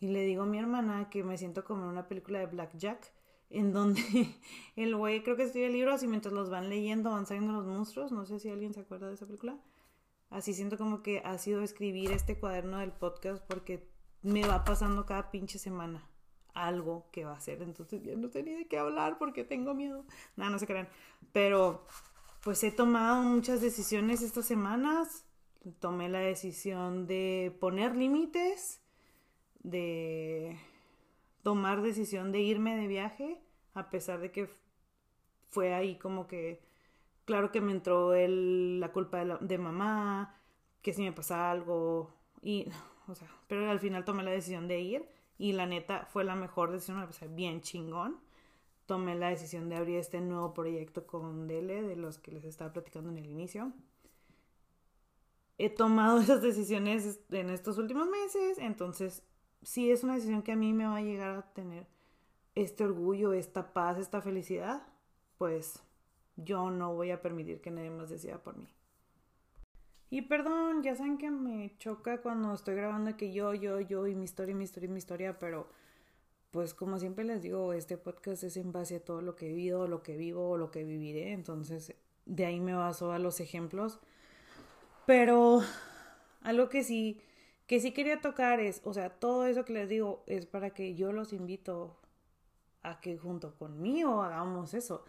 Y 0.00 0.08
le 0.08 0.24
digo 0.24 0.42
a 0.42 0.46
mi 0.46 0.58
hermana 0.58 1.08
que 1.10 1.24
me 1.24 1.38
siento 1.38 1.64
como 1.64 1.84
en 1.84 1.88
una 1.90 2.06
película 2.08 2.38
de 2.38 2.46
Black 2.46 2.76
Jack, 2.76 3.12
en 3.50 3.72
donde 3.72 4.02
el 4.76 4.96
güey 4.96 5.22
creo 5.22 5.36
que 5.36 5.44
escribe 5.44 5.70
libros 5.70 6.02
y 6.02 6.08
mientras 6.08 6.34
los 6.34 6.50
van 6.50 6.68
leyendo 6.68 7.10
van 7.10 7.26
saliendo 7.26 7.52
los 7.52 7.66
monstruos, 7.66 8.12
no 8.12 8.26
sé 8.26 8.38
si 8.38 8.50
alguien 8.50 8.74
se 8.74 8.80
acuerda 8.80 9.08
de 9.08 9.14
esa 9.14 9.26
película. 9.26 9.58
Así 10.30 10.52
siento 10.52 10.76
como 10.76 11.02
que 11.02 11.22
ha 11.24 11.38
sido 11.38 11.62
escribir 11.62 12.12
este 12.12 12.38
cuaderno 12.38 12.78
del 12.78 12.92
podcast 12.92 13.42
porque 13.46 13.88
me 14.22 14.46
va 14.46 14.64
pasando 14.64 15.06
cada 15.06 15.30
pinche 15.30 15.58
semana 15.58 16.08
algo 16.54 17.08
que 17.12 17.24
va 17.24 17.32
a 17.32 17.36
hacer. 17.36 17.62
Entonces 17.62 18.02
ya 18.02 18.14
no 18.16 18.28
tenía 18.28 18.56
de 18.56 18.66
qué 18.66 18.78
hablar 18.78 19.18
porque 19.18 19.44
tengo 19.44 19.74
miedo. 19.74 20.04
Nada, 20.36 20.50
no 20.50 20.58
se 20.58 20.66
crean. 20.66 20.88
Pero 21.32 21.86
pues 22.42 22.62
he 22.64 22.70
tomado 22.70 23.22
muchas 23.22 23.60
decisiones 23.60 24.22
estas 24.22 24.46
semanas. 24.46 25.24
Tomé 25.80 26.08
la 26.08 26.20
decisión 26.20 27.06
de 27.06 27.56
poner 27.60 27.96
límites, 27.96 28.80
de 29.60 30.58
tomar 31.42 31.82
decisión 31.82 32.32
de 32.32 32.40
irme 32.40 32.76
de 32.76 32.86
viaje, 32.86 33.40
a 33.74 33.90
pesar 33.90 34.20
de 34.20 34.30
que 34.30 34.48
fue 35.50 35.74
ahí 35.74 35.96
como 35.96 36.26
que, 36.26 36.62
claro 37.24 37.52
que 37.52 37.60
me 37.60 37.72
entró 37.72 38.14
el, 38.14 38.80
la 38.80 38.92
culpa 38.92 39.24
de, 39.24 39.36
de 39.40 39.58
mamá, 39.58 40.34
que 40.82 40.92
si 40.92 41.02
me 41.02 41.12
pasa 41.12 41.50
algo, 41.50 42.12
y, 42.42 42.68
o 43.08 43.14
sea, 43.14 43.28
pero 43.46 43.70
al 43.70 43.80
final 43.80 44.04
tomé 44.04 44.22
la 44.22 44.30
decisión 44.30 44.68
de 44.68 44.80
ir 44.80 45.08
y 45.38 45.52
la 45.52 45.66
neta 45.66 46.06
fue 46.06 46.24
la 46.24 46.34
mejor 46.34 46.72
decisión, 46.72 47.12
sea, 47.12 47.28
bien 47.28 47.60
chingón. 47.60 48.18
Tomé 48.86 49.14
la 49.14 49.28
decisión 49.28 49.68
de 49.68 49.76
abrir 49.76 49.98
este 49.98 50.20
nuevo 50.20 50.54
proyecto 50.54 51.06
con 51.06 51.46
Dele, 51.46 51.82
de 51.82 51.94
los 51.96 52.18
que 52.18 52.32
les 52.32 52.44
estaba 52.44 52.72
platicando 52.72 53.10
en 53.10 53.18
el 53.18 53.26
inicio. 53.26 53.72
He 55.58 55.70
tomado 55.70 56.20
esas 56.22 56.42
decisiones 56.42 57.20
en 57.30 57.50
estos 57.50 57.78
últimos 57.78 58.08
meses, 58.08 58.58
entonces 58.58 59.22
si 59.62 59.90
es 59.90 60.04
una 60.04 60.14
decisión 60.14 60.42
que 60.42 60.52
a 60.52 60.56
mí 60.56 60.72
me 60.72 60.86
va 60.86 60.96
a 60.96 61.02
llegar 61.02 61.30
a 61.36 61.52
tener 61.52 61.86
este 62.54 62.84
orgullo, 62.84 63.32
esta 63.32 63.72
paz, 63.72 63.98
esta 63.98 64.20
felicidad, 64.20 64.86
pues 65.36 65.82
yo 66.36 66.70
no 66.70 66.94
voy 66.94 67.10
a 67.10 67.22
permitir 67.22 67.60
que 67.60 67.70
nadie 67.70 67.90
más 67.90 68.10
decida 68.10 68.42
por 68.42 68.56
mí. 68.56 68.68
Y 70.10 70.22
perdón, 70.22 70.82
ya 70.82 70.94
saben 70.94 71.18
que 71.18 71.30
me 71.30 71.76
choca 71.78 72.22
cuando 72.22 72.54
estoy 72.54 72.74
grabando 72.74 73.16
que 73.16 73.32
yo, 73.32 73.52
yo, 73.52 73.80
yo 73.80 74.06
y 74.06 74.14
mi 74.14 74.24
historia, 74.24 74.54
mi 74.54 74.64
historia, 74.64 74.88
mi 74.88 74.98
historia, 74.98 75.38
pero 75.38 75.68
pues 76.50 76.72
como 76.72 76.98
siempre 76.98 77.24
les 77.24 77.42
digo, 77.42 77.74
este 77.74 77.98
podcast 77.98 78.42
es 78.42 78.56
en 78.56 78.72
base 78.72 78.96
a 78.96 79.04
todo 79.04 79.20
lo 79.20 79.36
que 79.36 79.46
he 79.46 79.48
vivido, 79.50 79.86
lo 79.86 80.02
que 80.02 80.16
vivo, 80.16 80.56
lo 80.56 80.70
que 80.70 80.82
viviré, 80.82 81.32
entonces 81.32 81.94
de 82.24 82.46
ahí 82.46 82.58
me 82.60 82.74
baso 82.74 83.12
a 83.12 83.18
los 83.18 83.40
ejemplos. 83.40 84.00
Pero 85.04 85.60
algo 86.42 86.68
que 86.70 86.84
sí, 86.84 87.20
que 87.68 87.80
sí 87.80 87.92
quería 87.92 88.22
tocar 88.22 88.60
es, 88.60 88.80
o 88.84 88.94
sea, 88.94 89.10
todo 89.10 89.46
eso 89.46 89.66
que 89.66 89.74
les 89.74 89.88
digo 89.90 90.24
es 90.26 90.46
para 90.46 90.70
que 90.70 90.94
yo 90.94 91.12
los 91.12 91.34
invito 91.34 92.00
a 92.82 93.00
que 93.00 93.18
junto 93.18 93.56
conmigo 93.58 94.22
hagamos 94.22 94.72
eso. 94.72 95.04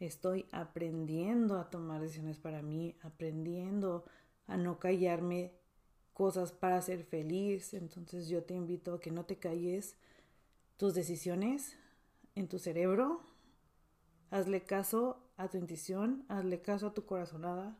Estoy 0.00 0.46
aprendiendo 0.50 1.56
a 1.56 1.70
tomar 1.70 2.00
decisiones 2.00 2.38
para 2.38 2.62
mí, 2.62 2.96
aprendiendo 3.02 4.04
a 4.48 4.56
no 4.56 4.80
callarme 4.80 5.52
cosas 6.12 6.50
para 6.50 6.82
ser 6.82 7.04
feliz. 7.04 7.74
Entonces 7.74 8.28
yo 8.28 8.42
te 8.42 8.54
invito 8.54 8.94
a 8.94 9.00
que 9.00 9.12
no 9.12 9.24
te 9.24 9.38
calles 9.38 9.96
tus 10.78 10.94
decisiones 10.94 11.76
en 12.34 12.48
tu 12.48 12.58
cerebro. 12.58 13.20
Hazle 14.30 14.64
caso 14.64 15.22
a 15.36 15.46
tu 15.46 15.58
intuición, 15.58 16.24
hazle 16.28 16.60
caso 16.60 16.88
a 16.88 16.94
tu 16.94 17.06
corazonada. 17.06 17.78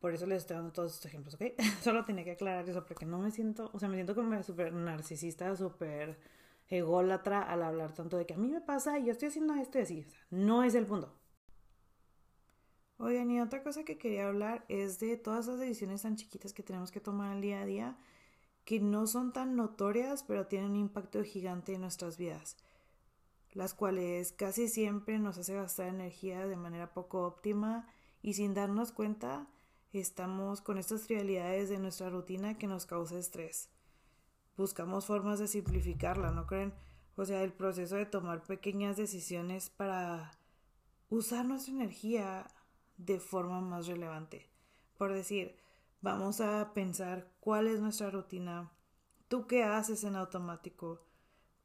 Por 0.00 0.14
eso 0.14 0.26
les 0.26 0.38
estoy 0.38 0.56
dando 0.56 0.72
todos 0.72 0.94
estos 0.94 1.06
ejemplos, 1.06 1.34
¿ok? 1.34 1.42
Solo 1.82 2.04
tenía 2.04 2.24
que 2.24 2.32
aclarar 2.32 2.68
eso 2.68 2.84
porque 2.86 3.04
no 3.06 3.18
me 3.18 3.30
siento, 3.30 3.70
o 3.72 3.78
sea, 3.78 3.88
me 3.88 3.96
siento 3.96 4.14
como 4.14 4.42
súper 4.42 4.72
narcisista, 4.72 5.54
súper 5.56 6.18
ególatra 6.68 7.42
al 7.42 7.62
hablar 7.62 7.92
tanto 7.92 8.16
de 8.16 8.26
que 8.26 8.34
a 8.34 8.38
mí 8.38 8.48
me 8.48 8.60
pasa 8.60 8.98
y 8.98 9.04
yo 9.04 9.12
estoy 9.12 9.28
haciendo 9.28 9.54
esto 9.54 9.78
y 9.78 9.82
así. 9.82 10.04
O 10.06 10.10
sea, 10.10 10.20
no 10.30 10.62
es 10.62 10.74
el 10.74 10.86
punto. 10.86 11.12
Oigan, 12.96 13.30
y 13.30 13.40
otra 13.40 13.62
cosa 13.62 13.84
que 13.84 13.98
quería 13.98 14.28
hablar 14.28 14.64
es 14.68 15.00
de 15.00 15.16
todas 15.16 15.46
esas 15.46 15.58
decisiones 15.58 16.02
tan 16.02 16.16
chiquitas 16.16 16.52
que 16.52 16.62
tenemos 16.62 16.90
que 16.90 17.00
tomar 17.00 17.32
al 17.32 17.40
día 17.40 17.60
a 17.60 17.66
día, 17.66 17.96
que 18.64 18.78
no 18.80 19.06
son 19.06 19.32
tan 19.32 19.56
notorias, 19.56 20.22
pero 20.22 20.46
tienen 20.46 20.72
un 20.72 20.76
impacto 20.76 21.22
gigante 21.24 21.74
en 21.74 21.80
nuestras 21.80 22.18
vidas, 22.18 22.56
las 23.52 23.74
cuales 23.74 24.32
casi 24.32 24.68
siempre 24.68 25.18
nos 25.18 25.38
hace 25.38 25.54
gastar 25.54 25.88
energía 25.88 26.46
de 26.46 26.56
manera 26.56 26.92
poco 26.92 27.26
óptima 27.26 27.88
y 28.22 28.34
sin 28.34 28.54
darnos 28.54 28.92
cuenta 28.92 29.48
estamos 29.92 30.60
con 30.60 30.78
estas 30.78 31.02
trivialidades 31.02 31.68
de 31.68 31.78
nuestra 31.78 32.10
rutina 32.10 32.56
que 32.56 32.66
nos 32.66 32.86
causa 32.86 33.18
estrés. 33.18 33.68
Buscamos 34.56 35.06
formas 35.06 35.38
de 35.38 35.48
simplificarla, 35.48 36.30
¿no 36.30 36.46
creen? 36.46 36.72
O 37.16 37.24
sea, 37.24 37.42
el 37.42 37.52
proceso 37.52 37.96
de 37.96 38.06
tomar 38.06 38.42
pequeñas 38.42 38.96
decisiones 38.96 39.70
para 39.70 40.32
usar 41.08 41.44
nuestra 41.44 41.74
energía 41.74 42.46
de 42.96 43.18
forma 43.18 43.60
más 43.60 43.86
relevante. 43.86 44.48
Por 44.96 45.12
decir, 45.12 45.56
vamos 46.02 46.40
a 46.40 46.72
pensar 46.72 47.32
cuál 47.40 47.66
es 47.66 47.80
nuestra 47.80 48.10
rutina, 48.10 48.70
tú 49.28 49.46
qué 49.46 49.64
haces 49.64 50.04
en 50.04 50.16
automático. 50.16 51.00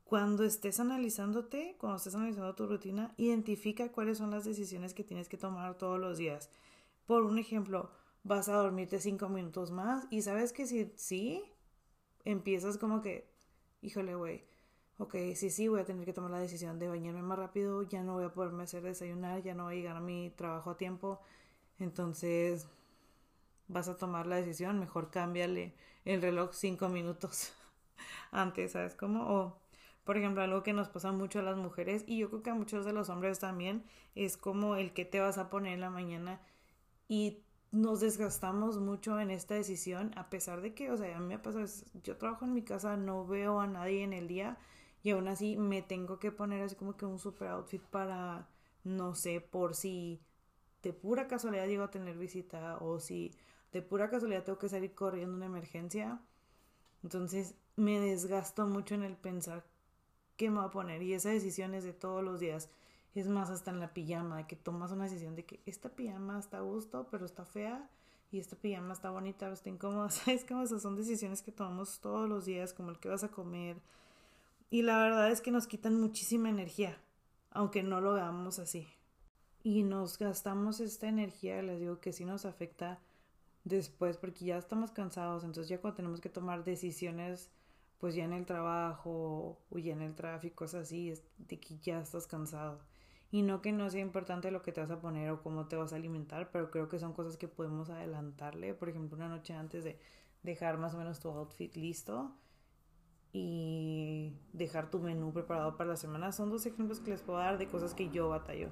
Cuando 0.04 0.44
estés 0.44 0.80
analizándote, 0.80 1.76
cuando 1.80 1.98
estés 1.98 2.16
analizando 2.16 2.56
tu 2.56 2.68
rutina, 2.68 3.14
identifica 3.18 3.92
cuáles 3.92 4.20
son 4.20 4.32
las 4.32 4.46
decisiones 4.46 4.94
que 4.94 5.04
tienes 5.04 5.28
que 5.28 5.38
tomar 5.38 5.78
todos 5.78 6.00
los 6.00 6.18
días. 6.18 6.50
Por 7.06 7.24
un 7.24 7.40
ejemplo, 7.40 7.92
vas 8.26 8.50
a 8.50 8.56
dormirte 8.56 9.00
cinco 9.00 9.30
minutos 9.30 9.72
más 9.72 10.08
y 10.12 10.24
sabes 10.24 10.54
que 10.54 10.68
si 10.68 10.92
sí, 10.98 11.44
empiezas 12.26 12.78
como 12.78 13.02
que, 13.02 13.30
híjole, 13.82 14.16
güey, 14.16 14.46
ok, 15.00 15.16
sí, 15.36 15.50
sí, 15.52 15.68
voy 15.70 15.82
a 15.82 15.86
tener 15.86 16.06
que 16.06 16.14
tomar 16.14 16.32
la 16.32 16.40
decisión 16.40 16.80
de 16.80 16.90
bañarme 16.90 17.22
más 17.24 17.40
rápido, 17.40 17.84
ya 17.84 18.04
no 18.04 18.16
voy 18.16 18.26
a 18.26 18.34
poderme 18.34 18.64
hacer 18.64 18.84
desayunar, 18.84 19.44
ya 19.44 19.56
no 19.56 19.66
voy 19.66 19.76
a 19.76 19.78
llegar 19.78 19.98
a 19.98 20.02
mi 20.02 20.32
trabajo 20.32 20.72
a 20.72 20.78
tiempo. 20.78 21.22
Entonces, 21.80 22.68
vas 23.68 23.88
a 23.88 23.98
tomar 23.98 24.28
la 24.28 24.38
decisión, 24.38 24.80
mejor 24.80 25.12
cámbiale 25.12 25.74
el 26.06 26.22
reloj 26.22 26.54
cinco 26.54 26.90
minutos 26.90 27.54
antes, 28.32 28.72
¿sabes 28.74 28.96
cómo? 28.96 29.24
O, 29.28 29.58
por 30.04 30.18
ejemplo, 30.18 30.44
algo 30.44 30.64
que 30.64 30.74
nos 30.74 30.90
pasa 30.90 31.12
mucho 31.12 31.40
a 31.40 31.44
las 31.44 31.58
mujeres 31.58 32.04
y 32.08 32.20
yo 32.20 32.30
creo 32.30 32.44
que 32.44 32.50
a 32.52 32.56
muchos 32.56 32.86
de 32.86 32.94
los 32.94 33.10
hombres 33.10 33.40
también 33.40 33.84
es 34.16 34.38
como 34.38 34.76
el 34.76 34.94
que 34.94 35.06
te 35.06 35.20
vas 35.20 35.38
a 35.38 35.50
poner 35.50 35.74
en 35.74 35.82
la 35.82 35.90
mañana 35.90 36.42
y 37.08 37.45
nos 37.76 38.00
desgastamos 38.00 38.80
mucho 38.80 39.20
en 39.20 39.30
esta 39.32 39.54
decisión 39.54 40.12
a 40.16 40.30
pesar 40.30 40.62
de 40.62 40.74
que, 40.74 40.92
o 40.92 40.98
sea, 40.98 41.18
a 41.18 41.20
mí 41.20 41.28
me 41.28 41.40
pasa, 41.40 41.66
yo 42.04 42.18
trabajo 42.18 42.46
en 42.46 42.54
mi 42.54 42.64
casa, 42.64 42.96
no 42.96 43.28
veo 43.28 43.60
a 43.60 43.68
nadie 43.68 44.04
en 44.04 44.14
el 44.14 44.28
día 44.30 44.58
y 45.04 45.12
aún 45.12 45.28
así 45.28 45.58
me 45.58 45.82
tengo 45.82 46.18
que 46.18 46.32
poner 46.32 46.64
así 46.64 46.76
como 46.76 46.96
que 46.96 47.06
un 47.06 47.20
super 47.20 47.50
outfit 47.50 47.82
para, 47.82 48.48
no 48.86 49.14
sé, 49.14 49.42
por 49.42 49.76
si 49.76 50.22
de 50.84 50.94
pura 50.94 51.28
casualidad 51.28 51.68
llego 51.68 51.84
a 51.84 51.92
tener 51.92 52.18
visita 52.18 52.78
o 52.78 53.00
si 53.00 53.36
de 53.74 53.82
pura 53.82 54.10
casualidad 54.10 54.44
tengo 54.44 54.58
que 54.60 54.70
salir 54.70 54.94
corriendo 54.96 55.36
una 55.36 55.48
emergencia. 55.48 56.22
Entonces 57.04 57.56
me 57.76 58.00
desgasto 58.00 58.68
mucho 58.68 58.96
en 58.96 59.04
el 59.04 59.18
pensar 59.18 59.66
qué 60.38 60.50
me 60.50 60.58
voy 60.60 60.68
a 60.68 60.72
poner 60.72 61.02
y 61.04 61.14
esa 61.14 61.30
decisión 61.30 61.74
es 61.74 61.84
de 61.84 61.94
todos 61.94 62.24
los 62.24 62.40
días. 62.40 62.70
Es 63.16 63.28
más, 63.30 63.50
hasta 63.50 63.72
en 63.72 63.80
la 63.80 63.94
pijama, 63.94 64.46
que 64.46 64.58
tomas 64.58 64.92
una 64.92 65.06
decisión 65.06 65.36
de 65.36 65.46
que 65.46 65.62
esta 65.66 65.90
pijama 65.90 66.38
está 66.38 66.58
a 66.58 66.62
gusto, 66.62 67.08
pero 67.10 67.26
está 67.26 67.46
fea, 67.46 67.90
y 68.32 68.40
esta 68.40 68.58
pijama 68.58 68.94
está 68.94 69.10
bonita, 69.10 69.40
pero 69.40 69.54
está 69.54 69.70
incómoda. 69.70 70.10
¿Sabes 70.12 70.44
cómo? 70.46 70.68
son 70.68 70.98
decisiones 70.98 71.42
que 71.42 71.54
tomamos 71.54 72.00
todos 72.02 72.28
los 72.28 72.46
días, 72.46 72.74
como 72.74 72.92
el 72.92 73.00
que 73.00 73.08
vas 73.08 73.24
a 73.24 73.30
comer, 73.32 73.78
y 74.70 74.82
la 74.82 74.98
verdad 75.02 75.32
es 75.32 75.40
que 75.40 75.52
nos 75.52 75.68
quitan 75.68 76.00
muchísima 76.00 76.50
energía, 76.50 76.98
aunque 77.52 77.84
no 77.84 78.02
lo 78.02 78.14
veamos 78.14 78.60
así. 78.60 78.88
Y 79.64 79.84
nos 79.84 80.20
gastamos 80.20 80.82
esta 80.82 81.08
energía, 81.08 81.62
les 81.62 81.80
digo 81.80 82.00
que 82.02 82.12
sí 82.12 82.26
nos 82.26 82.46
afecta 82.46 83.00
después 83.64 84.18
porque 84.18 84.46
ya 84.46 84.58
estamos 84.58 84.92
cansados, 84.92 85.44
entonces 85.44 85.70
ya 85.70 85.80
cuando 85.80 85.96
tenemos 85.96 86.20
que 86.20 86.30
tomar 86.30 86.64
decisiones, 86.66 87.50
pues 88.00 88.16
ya 88.16 88.26
en 88.26 88.34
el 88.34 88.46
trabajo 88.46 89.58
o 89.70 89.78
ya 89.80 89.94
en 89.94 90.02
el 90.02 90.16
tráfico, 90.16 90.66
es 90.66 90.74
así, 90.74 91.14
de 91.38 91.60
que 91.60 91.78
ya 91.80 92.02
estás 92.02 92.28
cansado. 92.28 92.80
Y 93.36 93.42
no 93.42 93.62
que 93.62 93.74
no 93.74 93.90
sea 93.90 94.00
importante 94.00 94.50
lo 94.50 94.62
que 94.62 94.72
te 94.72 94.80
vas 94.80 94.92
a 94.92 95.02
poner 95.02 95.30
o 95.30 95.44
cómo 95.44 95.68
te 95.68 95.76
vas 95.76 95.92
a 95.92 95.98
alimentar, 95.98 96.52
pero 96.54 96.72
creo 96.72 96.88
que 96.88 97.00
son 97.00 97.12
cosas 97.12 97.36
que 97.36 97.50
podemos 97.50 97.90
adelantarle, 97.90 98.74
por 98.74 98.88
ejemplo, 98.88 99.18
una 99.18 99.28
noche 99.28 99.54
antes 99.54 99.84
de 99.84 100.00
dejar 100.44 100.78
más 100.78 100.94
o 100.94 101.00
menos 101.00 101.20
tu 101.20 101.28
outfit 101.28 101.76
listo 101.76 102.32
y 103.34 104.32
dejar 104.54 104.90
tu 104.90 105.00
menú 105.00 105.34
preparado 105.34 105.76
para 105.76 105.90
la 105.90 105.98
semana. 105.98 106.32
Son 106.32 106.50
dos 106.50 106.66
ejemplos 106.66 107.02
que 107.02 107.12
les 107.12 107.22
puedo 107.24 107.38
dar 107.38 107.58
de 107.58 107.68
cosas 107.68 107.94
que 107.94 108.10
yo 108.10 108.30
batallo. 108.30 108.70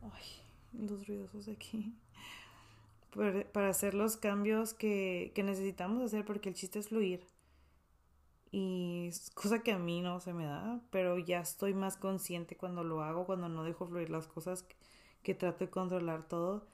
Ay, 0.00 0.86
los 0.86 1.08
ruidosos 1.08 1.46
de 1.46 1.52
aquí. 1.54 1.98
Para 3.52 3.68
hacer 3.68 3.94
los 3.94 4.16
cambios 4.16 4.74
que, 4.74 5.32
que 5.34 5.42
necesitamos 5.42 6.00
hacer 6.04 6.24
porque 6.24 6.50
el 6.50 6.54
chiste 6.54 6.78
es 6.78 6.90
fluir. 6.90 7.26
Y 8.52 9.06
es 9.08 9.30
cosa 9.30 9.60
que 9.60 9.72
a 9.72 9.78
mí 9.78 10.00
no 10.00 10.20
se 10.20 10.32
me 10.32 10.44
da, 10.44 10.80
pero 10.90 11.18
ya 11.18 11.40
estoy 11.40 11.74
más 11.74 11.96
consciente 11.96 12.56
cuando 12.56 12.82
lo 12.82 13.02
hago, 13.02 13.24
cuando 13.24 13.48
no 13.48 13.62
dejo 13.62 13.86
fluir 13.86 14.10
las 14.10 14.26
cosas, 14.26 14.62
que, 14.62 14.76
que 15.22 15.34
trato 15.34 15.64
de 15.64 15.70
controlar 15.70 16.26
todo. 16.26 16.66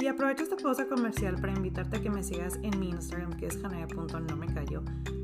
Y 0.00 0.06
aprovecho 0.06 0.44
esta 0.44 0.56
pausa 0.56 0.88
comercial 0.88 1.38
para 1.38 1.52
invitarte 1.52 1.98
a 1.98 2.00
que 2.00 2.08
me 2.08 2.22
sigas 2.22 2.58
en 2.62 2.80
mi 2.80 2.88
Instagram 2.88 3.36
que 3.36 3.46
es 3.46 3.58
callo. 3.58 4.82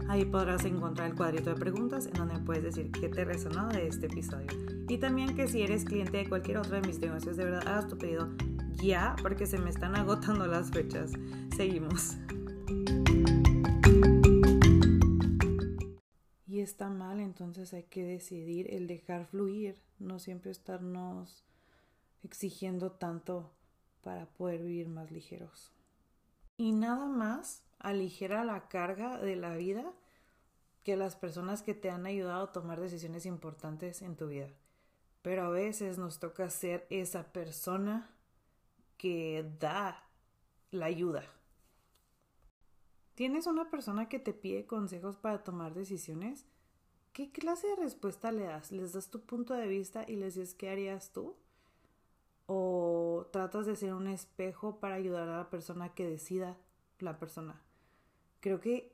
Ahí 0.08 0.26
podrás 0.26 0.64
encontrar 0.66 1.08
el 1.08 1.16
cuadrito 1.16 1.50
de 1.50 1.56
preguntas 1.56 2.06
en 2.06 2.12
donde 2.12 2.38
puedes 2.40 2.64
decir 2.64 2.92
qué 2.92 3.08
te 3.08 3.24
resonó 3.24 3.68
de 3.68 3.86
este 3.86 4.06
episodio. 4.06 4.48
Y 4.86 4.98
también 4.98 5.34
que 5.34 5.48
si 5.48 5.62
eres 5.62 5.84
cliente 5.84 6.18
de 6.18 6.28
cualquier 6.28 6.58
otro 6.58 6.78
de 6.78 6.86
mis 6.86 6.98
negocios, 6.98 7.38
de 7.38 7.44
verdad 7.44 7.66
hagas 7.66 7.88
tu 7.88 7.96
pedido 7.96 8.28
ya 8.84 9.16
porque 9.22 9.46
se 9.46 9.58
me 9.58 9.70
están 9.70 9.96
agotando 9.96 10.46
las 10.46 10.70
fechas. 10.70 11.12
Seguimos. 11.56 12.16
Y 16.46 16.60
está 16.60 16.90
mal, 16.90 17.20
entonces 17.20 17.72
hay 17.72 17.84
que 17.84 18.04
decidir 18.04 18.72
el 18.72 18.86
dejar 18.86 19.26
fluir, 19.26 19.80
no 19.98 20.18
siempre 20.18 20.50
estarnos 20.50 21.44
exigiendo 22.22 22.92
tanto 22.92 23.52
para 24.02 24.26
poder 24.26 24.62
vivir 24.62 24.88
más 24.88 25.10
ligeros. 25.10 25.72
Y 26.56 26.72
nada 26.72 27.06
más 27.06 27.62
aligera 27.78 28.44
la 28.44 28.68
carga 28.68 29.18
de 29.18 29.36
la 29.36 29.56
vida 29.56 29.92
que 30.84 30.96
las 30.96 31.16
personas 31.16 31.62
que 31.62 31.74
te 31.74 31.90
han 31.90 32.06
ayudado 32.06 32.44
a 32.44 32.52
tomar 32.52 32.80
decisiones 32.80 33.24
importantes 33.26 34.02
en 34.02 34.16
tu 34.16 34.28
vida. 34.28 34.48
Pero 35.22 35.44
a 35.44 35.48
veces 35.48 35.96
nos 35.96 36.20
toca 36.20 36.50
ser 36.50 36.86
esa 36.90 37.32
persona 37.32 38.13
que 38.96 39.50
da 39.58 40.02
la 40.70 40.86
ayuda. 40.86 41.24
¿Tienes 43.14 43.46
una 43.46 43.70
persona 43.70 44.08
que 44.08 44.18
te 44.18 44.32
pide 44.32 44.66
consejos 44.66 45.16
para 45.16 45.44
tomar 45.44 45.74
decisiones? 45.74 46.46
¿Qué 47.12 47.30
clase 47.30 47.68
de 47.68 47.76
respuesta 47.76 48.32
le 48.32 48.42
das? 48.42 48.72
¿Les 48.72 48.92
das 48.92 49.10
tu 49.10 49.20
punto 49.20 49.54
de 49.54 49.68
vista 49.68 50.04
y 50.08 50.16
les 50.16 50.34
dices 50.34 50.54
qué 50.54 50.70
harías 50.70 51.12
tú? 51.12 51.36
¿O 52.46 53.28
tratas 53.32 53.66
de 53.66 53.76
ser 53.76 53.94
un 53.94 54.08
espejo 54.08 54.80
para 54.80 54.96
ayudar 54.96 55.28
a 55.28 55.38
la 55.38 55.50
persona 55.50 55.94
que 55.94 56.08
decida 56.08 56.58
la 56.98 57.18
persona? 57.18 57.62
Creo 58.40 58.60
que 58.60 58.92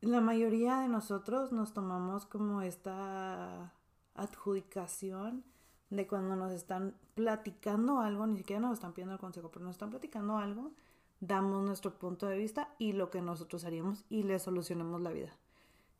la 0.00 0.20
mayoría 0.20 0.80
de 0.80 0.88
nosotros 0.88 1.52
nos 1.52 1.72
tomamos 1.72 2.26
como 2.26 2.62
esta 2.62 3.72
adjudicación 4.14 5.44
de 5.90 6.06
cuando 6.06 6.36
nos 6.36 6.52
están 6.52 6.94
platicando 7.14 8.00
algo, 8.00 8.26
ni 8.26 8.38
siquiera 8.38 8.60
nos 8.60 8.74
están 8.74 8.92
pidiendo 8.92 9.14
el 9.14 9.20
consejo, 9.20 9.50
pero 9.50 9.64
nos 9.64 9.74
están 9.74 9.90
platicando 9.90 10.36
algo, 10.36 10.70
damos 11.20 11.64
nuestro 11.64 11.98
punto 11.98 12.26
de 12.26 12.38
vista 12.38 12.72
y 12.78 12.92
lo 12.92 13.10
que 13.10 13.20
nosotros 13.20 13.64
haríamos 13.64 14.04
y 14.08 14.22
le 14.22 14.38
solucionemos 14.38 15.00
la 15.02 15.10
vida. 15.10 15.36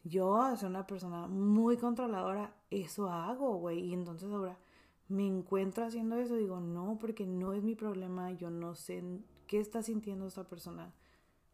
Yo, 0.05 0.57
soy 0.57 0.71
una 0.71 0.87
persona 0.87 1.27
muy 1.27 1.77
controladora, 1.77 2.55
eso 2.71 3.11
hago, 3.11 3.57
güey, 3.57 3.81
y 3.81 3.95
entonces 3.95 4.33
ahora 4.33 4.57
me 5.09 5.27
encuentro 5.27 5.85
haciendo 5.85 6.17
eso, 6.17 6.37
digo, 6.37 6.61
no, 6.61 6.97
porque 6.99 7.27
no 7.27 7.53
es 7.53 7.63
mi 7.63 7.75
problema, 7.75 8.31
yo 8.31 8.49
no 8.49 8.75
sé 8.75 9.03
qué 9.47 9.59
está 9.59 9.83
sintiendo 9.83 10.27
esta 10.27 10.45
persona, 10.45 10.95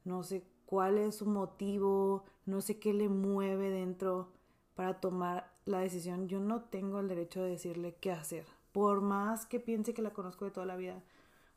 no 0.05 0.23
sé 0.23 0.45
cuál 0.67 0.99
es 0.99 1.17
su 1.17 1.27
motivo, 1.27 2.25
no 2.45 2.61
sé 2.61 2.79
qué 2.79 2.93
le 2.93 3.09
mueve 3.09 3.71
dentro 3.71 4.29
para 4.77 5.01
tomar 5.01 5.51
la 5.65 5.81
decisión. 5.81 6.29
Yo 6.29 6.39
no 6.39 6.63
tengo 6.63 7.01
el 7.01 7.09
derecho 7.09 7.43
de 7.43 7.51
decirle 7.51 7.97
qué 8.01 8.13
hacer. 8.13 8.47
Por 8.71 9.01
más 9.01 9.47
que 9.47 9.59
piense 9.59 9.95
que 9.95 10.03
la 10.03 10.13
conozco 10.13 10.45
de 10.45 10.53
toda 10.53 10.67
la 10.67 10.77
vida, 10.77 11.03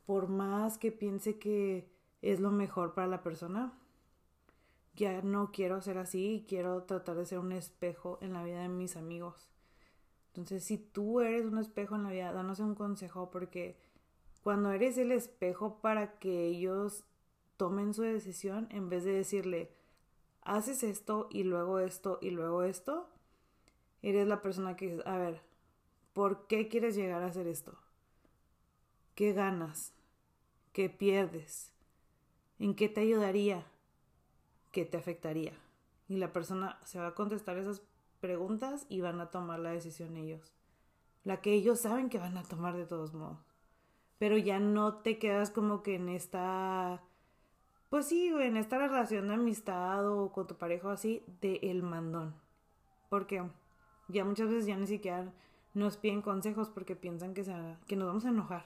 por 0.06 0.26
más 0.26 0.78
que 0.78 0.90
piense 0.90 1.38
que 1.38 1.88
es 2.22 2.40
lo 2.40 2.50
mejor 2.50 2.94
para 2.94 3.06
la 3.06 3.22
persona, 3.22 3.72
ya 4.96 5.22
no 5.22 5.52
quiero 5.52 5.80
ser 5.82 5.98
así 5.98 6.34
y 6.34 6.46
quiero 6.46 6.82
tratar 6.84 7.16
de 7.16 7.26
ser 7.26 7.38
un 7.38 7.52
espejo 7.52 8.18
en 8.22 8.32
la 8.32 8.42
vida 8.42 8.62
de 8.62 8.68
mis 8.68 8.96
amigos. 8.96 9.48
Entonces, 10.28 10.64
si 10.64 10.78
tú 10.78 11.20
eres 11.20 11.44
un 11.44 11.58
espejo 11.58 11.96
en 11.96 12.04
la 12.04 12.10
vida, 12.10 12.32
danos 12.32 12.58
un 12.60 12.74
consejo 12.74 13.30
porque 13.30 13.76
cuando 14.42 14.72
eres 14.72 14.96
el 14.96 15.12
espejo 15.12 15.80
para 15.80 16.18
que 16.18 16.46
ellos 16.46 17.04
tomen 17.58 17.92
su 17.92 18.02
decisión 18.02 18.66
en 18.70 18.88
vez 18.88 19.04
de 19.04 19.12
decirle, 19.12 19.72
haces 20.42 20.82
esto 20.82 21.28
y 21.30 21.44
luego 21.44 21.78
esto 21.78 22.18
y 22.20 22.30
luego 22.30 22.62
esto, 22.62 23.08
eres 24.02 24.26
la 24.26 24.42
persona 24.42 24.76
que 24.76 24.88
dice, 24.92 25.02
a 25.06 25.18
ver, 25.18 25.40
¿por 26.12 26.46
qué 26.46 26.68
quieres 26.68 26.96
llegar 26.96 27.22
a 27.22 27.26
hacer 27.26 27.46
esto? 27.46 27.78
¿Qué 29.14 29.32
ganas? 29.32 29.92
¿Qué 30.72 30.88
pierdes? 30.88 31.72
¿En 32.58 32.74
qué 32.74 32.88
te 32.88 33.00
ayudaría? 33.00 33.66
¿Qué 34.72 34.84
te 34.84 34.96
afectaría? 34.96 35.52
Y 36.08 36.16
la 36.16 36.32
persona 36.32 36.78
se 36.84 36.98
va 36.98 37.08
a 37.08 37.14
contestar 37.14 37.58
esas 37.58 37.82
preguntas 38.20 38.86
y 38.88 39.00
van 39.00 39.20
a 39.20 39.30
tomar 39.30 39.58
la 39.58 39.70
decisión 39.70 40.16
ellos. 40.16 40.52
La 41.24 41.40
que 41.40 41.52
ellos 41.52 41.80
saben 41.80 42.08
que 42.08 42.18
van 42.18 42.36
a 42.36 42.42
tomar 42.42 42.76
de 42.76 42.86
todos 42.86 43.14
modos. 43.14 43.38
Pero 44.18 44.36
ya 44.36 44.58
no 44.58 44.98
te 44.98 45.18
quedas 45.18 45.50
como 45.50 45.82
que 45.82 45.96
en 45.96 46.08
esta 46.08 47.02
pues 47.90 48.06
sí, 48.06 48.28
en 48.28 48.56
esta 48.56 48.78
relación 48.78 49.28
de 49.28 49.34
amistad 49.34 50.08
o 50.08 50.32
con 50.32 50.46
tu 50.46 50.56
pareja 50.56 50.88
o 50.88 50.90
así, 50.92 51.24
de 51.40 51.56
el 51.62 51.82
mandón. 51.82 52.34
Porque 53.08 53.42
ya 54.08 54.24
muchas 54.24 54.48
veces 54.48 54.66
ya 54.66 54.76
ni 54.76 54.86
siquiera 54.86 55.32
nos 55.74 55.96
piden 55.96 56.22
consejos 56.22 56.70
porque 56.70 56.96
piensan 56.96 57.34
que, 57.34 57.44
se, 57.44 57.52
que 57.86 57.96
nos 57.96 58.06
vamos 58.06 58.24
a 58.24 58.30
enojar. 58.30 58.64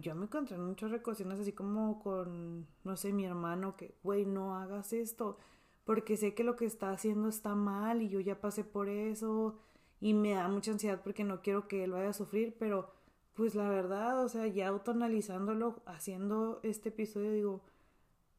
Yo 0.00 0.14
me 0.14 0.24
encontré 0.24 0.56
en 0.56 0.64
muchas 0.64 0.90
recociones 0.90 1.38
así 1.38 1.52
como 1.52 2.02
con, 2.02 2.66
no 2.82 2.96
sé, 2.96 3.12
mi 3.12 3.26
hermano, 3.26 3.76
que, 3.76 3.94
güey, 4.02 4.24
no 4.24 4.56
hagas 4.56 4.94
esto, 4.94 5.36
porque 5.84 6.16
sé 6.16 6.34
que 6.34 6.44
lo 6.44 6.56
que 6.56 6.64
está 6.64 6.90
haciendo 6.92 7.28
está 7.28 7.54
mal 7.54 8.00
y 8.00 8.08
yo 8.08 8.20
ya 8.20 8.40
pasé 8.40 8.64
por 8.64 8.88
eso 8.88 9.58
y 10.00 10.14
me 10.14 10.32
da 10.32 10.48
mucha 10.48 10.70
ansiedad 10.70 11.02
porque 11.04 11.24
no 11.24 11.42
quiero 11.42 11.68
que 11.68 11.84
él 11.84 11.92
vaya 11.92 12.08
a 12.08 12.14
sufrir, 12.14 12.56
pero 12.58 12.90
pues 13.34 13.54
la 13.54 13.68
verdad, 13.68 14.24
o 14.24 14.28
sea, 14.30 14.46
ya 14.46 14.68
autoanalizándolo, 14.68 15.82
haciendo 15.84 16.60
este 16.62 16.88
episodio, 16.88 17.32
digo, 17.32 17.62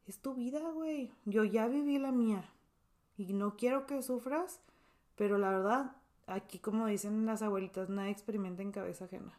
es 0.06 0.18
tu 0.20 0.34
vida, 0.34 0.60
güey. 0.70 1.12
Yo 1.24 1.44
ya 1.44 1.66
viví 1.66 1.98
la 1.98 2.12
mía. 2.12 2.48
Y 3.16 3.32
no 3.32 3.56
quiero 3.56 3.86
que 3.86 4.02
sufras, 4.02 4.60
pero 5.16 5.38
la 5.38 5.50
verdad, 5.50 5.96
aquí 6.26 6.58
como 6.58 6.86
dicen 6.86 7.26
las 7.26 7.42
abuelitas, 7.42 7.88
nadie 7.88 8.10
experimenta 8.10 8.62
en 8.62 8.72
cabeza 8.72 9.04
ajena. 9.04 9.38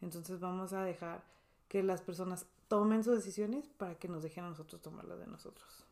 Entonces 0.00 0.40
vamos 0.40 0.72
a 0.72 0.82
dejar 0.82 1.24
que 1.68 1.82
las 1.82 2.02
personas 2.02 2.46
tomen 2.68 3.04
sus 3.04 3.16
decisiones 3.16 3.68
para 3.68 3.94
que 3.96 4.08
nos 4.08 4.22
dejen 4.22 4.44
a 4.44 4.50
nosotros 4.50 4.80
tomarlas 4.82 5.18
de 5.18 5.26
nosotros. 5.26 5.84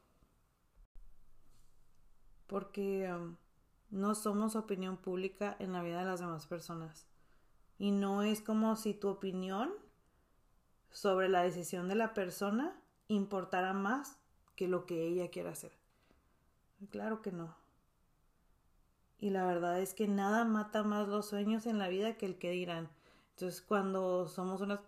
Porque 2.46 3.12
um, 3.12 3.36
no 3.90 4.14
somos 4.14 4.56
opinión 4.56 4.96
pública 4.96 5.56
en 5.58 5.72
la 5.72 5.82
vida 5.82 6.00
de 6.00 6.06
las 6.06 6.20
demás 6.20 6.46
personas. 6.46 7.06
Y 7.78 7.90
no 7.90 8.22
es 8.22 8.40
como 8.40 8.76
si 8.76 8.94
tu 8.94 9.08
opinión 9.08 9.72
sobre 10.90 11.28
la 11.28 11.42
decisión 11.42 11.88
de 11.88 11.94
la 11.94 12.14
persona 12.14 12.80
importará 13.08 13.72
más 13.72 14.18
que 14.56 14.68
lo 14.68 14.86
que 14.86 15.06
ella 15.06 15.30
quiera 15.30 15.50
hacer. 15.50 15.72
Claro 16.90 17.22
que 17.22 17.32
no. 17.32 17.56
Y 19.18 19.30
la 19.30 19.44
verdad 19.46 19.80
es 19.80 19.94
que 19.94 20.06
nada 20.06 20.44
mata 20.44 20.84
más 20.84 21.08
los 21.08 21.26
sueños 21.26 21.66
en 21.66 21.78
la 21.78 21.88
vida 21.88 22.16
que 22.16 22.26
el 22.26 22.38
que 22.38 22.50
dirán. 22.50 22.88
Entonces, 23.30 23.60
cuando 23.60 24.28
somos 24.28 24.60
unas 24.60 24.80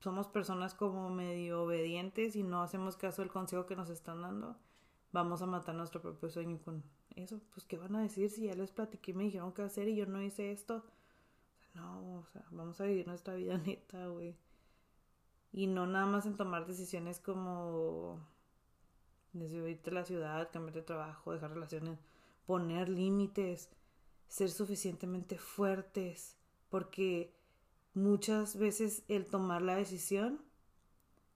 somos 0.00 0.28
personas 0.28 0.74
como 0.74 1.10
medio 1.10 1.62
obedientes 1.62 2.36
y 2.36 2.42
no 2.42 2.62
hacemos 2.62 2.96
caso 2.96 3.22
del 3.22 3.30
consejo 3.30 3.66
que 3.66 3.76
nos 3.76 3.90
están 3.90 4.22
dando, 4.22 4.56
vamos 5.12 5.42
a 5.42 5.46
matar 5.46 5.74
nuestro 5.74 6.00
propio 6.00 6.28
sueño 6.30 6.58
con 6.64 6.82
eso. 7.16 7.40
Pues, 7.52 7.64
¿qué 7.64 7.76
van 7.76 7.96
a 7.96 8.02
decir 8.02 8.30
si 8.30 8.46
ya 8.46 8.54
les 8.54 8.70
platiqué 8.70 9.12
y 9.12 9.14
me 9.14 9.24
dijeron 9.24 9.52
qué 9.52 9.62
hacer 9.62 9.88
y 9.88 9.96
yo 9.96 10.06
no 10.06 10.22
hice 10.22 10.52
esto? 10.52 10.84
No, 11.74 12.18
o 12.18 12.26
sea, 12.26 12.44
vamos 12.50 12.80
a 12.80 12.84
vivir 12.84 13.06
nuestra 13.06 13.34
vida 13.34 13.58
neta, 13.66 14.06
güey. 14.08 14.36
Y 15.52 15.66
no 15.66 15.86
nada 15.86 16.06
más 16.06 16.26
en 16.26 16.36
tomar 16.36 16.66
decisiones 16.66 17.20
como 17.20 18.20
a 19.34 19.90
la 19.90 20.04
ciudad, 20.04 20.50
cambiar 20.52 20.74
de 20.74 20.82
trabajo, 20.82 21.32
dejar 21.32 21.52
relaciones, 21.52 21.98
poner 22.46 22.88
límites, 22.88 23.70
ser 24.28 24.50
suficientemente 24.50 25.38
fuertes, 25.38 26.36
porque 26.68 27.34
muchas 27.94 28.56
veces 28.56 29.04
el 29.08 29.26
tomar 29.26 29.62
la 29.62 29.76
decisión 29.76 30.40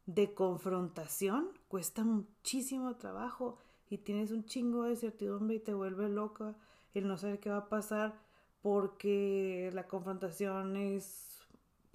de 0.07 0.35
confrontación 0.35 1.51
cuesta 1.69 2.05
muchísimo 2.05 2.97
trabajo 2.97 3.59
y 3.91 3.99
tienes 3.99 4.31
un 4.31 4.45
chingo 4.45 4.85
de 4.85 4.97
certidumbre 4.97 5.57
y 5.57 5.61
te 5.61 5.75
vuelve 5.75 6.09
loca 6.09 6.57
el 6.95 7.07
no 7.09 7.19
saber 7.19 7.41
qué 7.41 7.51
va 7.51 7.59
a 7.59 7.69
pasar 7.69 8.15
porque 8.63 9.71
la 9.75 9.87
confrontación 9.87 10.77
es 10.77 11.36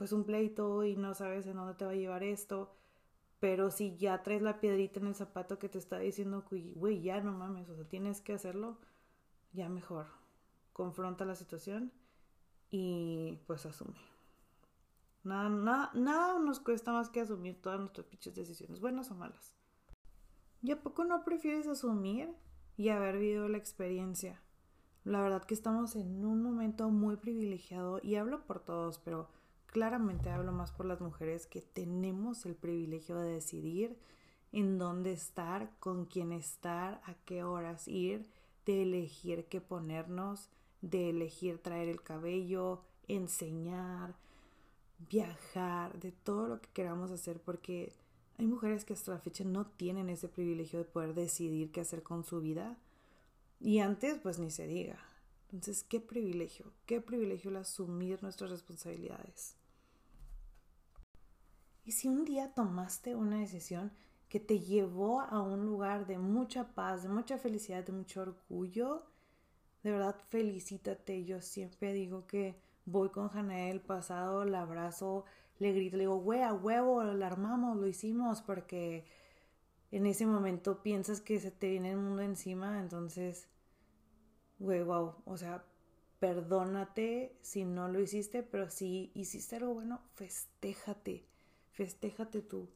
pues 0.02 0.14
un 0.14 0.24
pleito 0.24 0.84
y 0.84 0.96
no 0.96 1.14
sabes 1.14 1.46
en 1.46 1.58
dónde 1.58 1.76
te 1.76 1.86
va 1.86 1.92
a 1.92 1.96
llevar 1.96 2.24
esto. 2.24 2.74
Pero 3.40 3.70
si 3.70 3.98
ya 3.98 4.24
traes 4.24 4.42
la 4.42 4.60
piedrita 4.60 5.00
en 5.00 5.06
el 5.06 5.14
zapato 5.14 5.60
que 5.60 5.70
te 5.70 5.78
está 5.78 6.00
diciendo, 6.00 6.44
güey, 6.50 7.04
ya 7.04 7.22
no 7.22 7.34
mames, 7.34 7.70
o 7.70 7.76
sea, 7.76 7.88
tienes 7.88 8.20
que 8.20 8.34
hacerlo, 8.34 8.80
ya 9.54 9.70
mejor. 9.70 10.08
Confronta 10.74 11.24
la 11.24 11.36
situación 11.36 11.92
y 12.72 13.38
pues 13.46 13.68
asume. 13.68 14.00
Nada, 15.24 15.50
nada, 15.50 15.92
nada 15.94 16.40
nos 16.40 16.60
cuesta 16.60 16.92
más 16.92 17.10
que 17.10 17.22
asumir 17.22 17.62
todas 17.62 17.80
nuestras 17.80 18.08
pinches 18.08 18.34
decisiones, 18.34 18.80
buenas 18.80 19.12
o 19.12 19.14
malas. 19.14 19.54
¿Y 20.64 20.72
a 20.72 20.82
poco 20.82 21.04
no 21.04 21.24
prefieres 21.24 21.68
asumir 21.68 22.34
y 22.76 22.90
haber 22.90 23.20
vivido 23.20 23.48
la 23.50 23.60
experiencia? 23.60 24.42
La 25.04 25.22
verdad 25.22 25.44
que 25.44 25.54
estamos 25.54 25.96
en 25.96 26.26
un 26.26 26.42
momento 26.42 26.90
muy 26.90 27.18
privilegiado 27.18 28.00
y 28.02 28.16
hablo 28.16 28.48
por 28.48 28.62
todos, 28.62 28.98
pero 28.98 29.30
claramente 29.72 30.30
hablo 30.30 30.52
más 30.52 30.72
por 30.72 30.86
las 30.86 31.02
mujeres 31.02 31.48
que 31.48 31.62
tenemos 31.62 32.46
el 32.46 32.56
privilegio 32.56 33.16
de 33.16 33.32
decidir 33.32 33.98
en 34.52 34.78
dónde 34.78 35.14
estar, 35.14 35.72
con 35.80 36.06
quién 36.06 36.32
estar, 36.32 37.02
a 37.06 37.16
qué 37.26 37.44
horas 37.44 37.88
ir, 37.88 38.30
de 38.66 38.84
elegir 38.84 39.46
qué 39.46 39.62
ponernos, 39.62 40.50
de 40.82 41.10
elegir 41.10 41.58
traer 41.60 41.88
el 41.88 42.04
cabello, 42.04 42.84
enseñar, 43.08 44.16
viajar, 45.10 46.00
de 46.00 46.12
todo 46.12 46.48
lo 46.48 46.62
que 46.62 46.70
queramos 46.74 47.12
hacer, 47.12 47.42
porque 47.42 47.94
hay 48.38 48.48
mujeres 48.48 48.86
que 48.86 48.94
hasta 48.94 49.12
la 49.12 49.20
fecha 49.20 49.44
no 49.44 49.68
tienen 49.68 50.10
ese 50.10 50.28
privilegio 50.28 50.80
de 50.80 50.86
poder 50.86 51.14
decidir 51.14 51.72
qué 51.72 51.82
hacer 51.82 52.04
con 52.04 52.24
su 52.24 52.42
vida. 52.42 52.78
Y 53.60 53.80
antes, 53.80 54.20
pues 54.20 54.40
ni 54.40 54.52
se 54.52 54.68
diga. 54.68 55.00
Entonces, 55.52 55.84
qué 55.84 56.00
privilegio, 56.00 56.72
qué 56.86 57.02
privilegio 57.02 57.52
el 57.52 57.58
asumir 57.58 58.22
nuestras 58.24 58.50
responsabilidades. 58.50 59.61
Y 61.84 61.94
si 61.94 62.08
un 62.08 62.26
día 62.26 62.54
tomaste 62.54 63.16
una 63.16 63.40
decisión 63.40 63.92
que 64.30 64.40
te 64.40 64.60
llevó 64.60 65.22
a 65.22 65.42
un 65.42 65.66
lugar 65.66 66.08
de 66.08 66.18
mucha 66.18 66.74
paz, 66.74 67.04
de 67.04 67.10
mucha 67.10 67.38
felicidad, 67.38 67.84
de 67.84 67.92
mucho 67.92 68.22
orgullo, 68.22 69.06
de 69.84 69.92
verdad 69.92 70.16
felicítate. 70.30 71.26
Yo 71.26 71.42
siempre 71.42 71.94
digo 71.94 72.28
que 72.28 72.62
voy 72.86 73.10
con 73.10 73.30
Janael 73.30 73.82
pasado, 73.82 74.46
la 74.46 74.62
abrazo, 74.62 75.26
le 75.60 75.74
grito, 75.74 75.98
le 75.98 76.04
digo, 76.04 76.18
güey, 76.18 76.42
a 76.42 76.54
huevo, 76.54 77.04
lo 77.04 77.26
armamos, 77.26 77.78
lo 77.78 77.88
hicimos, 77.88 78.42
porque 78.42 79.06
en 79.92 80.06
ese 80.06 80.26
momento 80.26 80.82
piensas 80.82 81.22
que 81.22 81.40
se 81.40 81.52
te 81.52 81.70
viene 81.70 81.92
el 81.92 81.98
mundo 81.98 82.22
encima, 82.22 82.80
entonces, 82.80 83.50
güey, 84.60 84.82
wow, 84.82 85.16
o 85.26 85.38
sea, 85.38 85.66
perdónate 86.20 87.38
si 87.42 87.66
no 87.66 87.90
lo 87.90 88.00
hiciste, 88.00 88.44
pero 88.44 88.70
si 88.70 89.12
hiciste 89.14 89.58
algo 89.58 89.74
bueno, 89.74 90.02
festéjate, 90.14 91.26
festéjate 91.72 92.42
tú. 92.42 92.70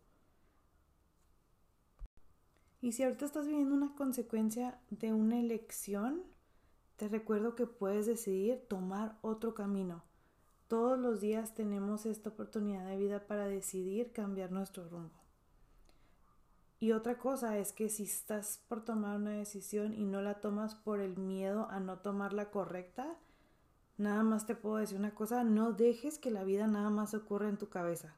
Y 2.81 2.91
si 2.91 3.03
ahorita 3.03 3.25
estás 3.25 3.47
viviendo 3.47 3.73
una 3.73 3.95
consecuencia 3.95 4.79
de 4.91 5.11
una 5.11 5.39
elección, 5.39 6.23
te 6.97 7.07
recuerdo 7.07 7.55
que 7.55 7.65
puedes 7.65 8.05
decidir 8.05 8.63
tomar 8.67 9.17
otro 9.21 9.53
camino. 9.55 10.03
Todos 10.67 10.99
los 10.99 11.19
días 11.19 11.53
tenemos 11.53 12.05
esta 12.05 12.29
oportunidad 12.29 12.87
de 12.87 12.97
vida 12.97 13.27
para 13.27 13.47
decidir 13.47 14.11
cambiar 14.11 14.51
nuestro 14.51 14.87
rumbo. 14.87 15.25
Y 16.79 16.91
otra 16.91 17.17
cosa 17.17 17.57
es 17.57 17.71
que 17.71 17.89
si 17.89 18.03
estás 18.03 18.61
por 18.67 18.83
tomar 18.83 19.17
una 19.17 19.31
decisión 19.31 19.93
y 19.93 20.05
no 20.05 20.21
la 20.21 20.41
tomas 20.41 20.75
por 20.75 20.99
el 20.99 21.17
miedo 21.17 21.67
a 21.69 21.79
no 21.79 21.99
tomar 21.99 22.33
la 22.33 22.51
correcta, 22.51 23.15
nada 23.97 24.23
más 24.23 24.45
te 24.45 24.55
puedo 24.55 24.77
decir 24.77 24.97
una 24.97 25.15
cosa, 25.15 25.43
no 25.43 25.71
dejes 25.71 26.19
que 26.19 26.31
la 26.31 26.43
vida 26.43 26.67
nada 26.67 26.89
más 26.89 27.13
ocurra 27.13 27.49
en 27.49 27.57
tu 27.57 27.69
cabeza. 27.69 28.15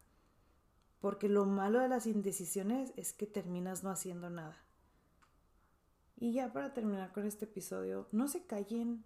Porque 1.00 1.30
lo 1.30 1.46
malo 1.46 1.80
de 1.80 1.90
las 1.90 2.08
indecisiones 2.08 2.94
es 2.96 3.14
que 3.14 3.28
terminas 3.28 3.84
no 3.84 3.90
haciendo 3.90 4.30
nada. 4.30 4.58
Y 6.20 6.34
ya 6.34 6.52
para 6.52 6.74
terminar 6.74 7.12
con 7.12 7.26
este 7.26 7.46
episodio, 7.46 8.08
no 8.12 8.28
se 8.28 8.46
callen, 8.46 9.04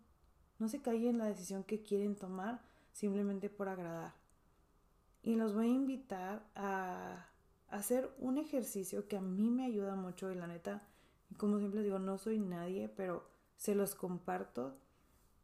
no 0.59 0.69
se 0.69 0.81
callen 0.81 1.17
la 1.17 1.25
decisión 1.25 1.63
que 1.63 1.83
quieren 1.83 2.15
tomar 2.15 2.61
simplemente 2.93 3.49
por 3.49 3.67
agradar. 3.67 4.13
Y 5.21 5.35
los 5.35 5.53
voy 5.53 5.67
a 5.67 5.73
invitar 5.75 6.45
a 6.55 7.27
hacer 7.69 8.09
un 8.19 8.37
ejercicio 8.37 9.07
que 9.07 9.17
a 9.17 9.21
mí 9.21 9.49
me 9.49 9.65
ayuda 9.65 9.95
mucho 9.95 10.31
y 10.31 10.35
la 10.35 10.47
neta, 10.47 10.81
como 11.37 11.59
siempre 11.59 11.83
digo, 11.83 11.99
no 11.99 12.17
soy 12.17 12.39
nadie, 12.39 12.89
pero 12.89 13.29
se 13.57 13.75
los 13.75 13.93
comparto 13.93 14.77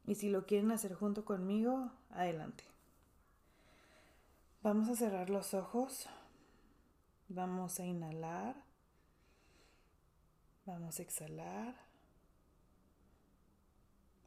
y 0.06 0.16
si 0.16 0.30
lo 0.30 0.46
quieren 0.46 0.72
hacer 0.72 0.94
junto 0.94 1.26
conmigo, 1.26 1.92
adelante. 2.10 2.64
Vamos 4.64 4.90
a 4.90 4.96
cerrar 4.96 5.30
los 5.30 5.54
ojos, 5.54 6.08
vamos 7.30 7.80
a 7.80 7.86
inhalar 7.86 8.68
Vamos 10.68 11.00
a 11.00 11.04
exhalar. 11.04 11.76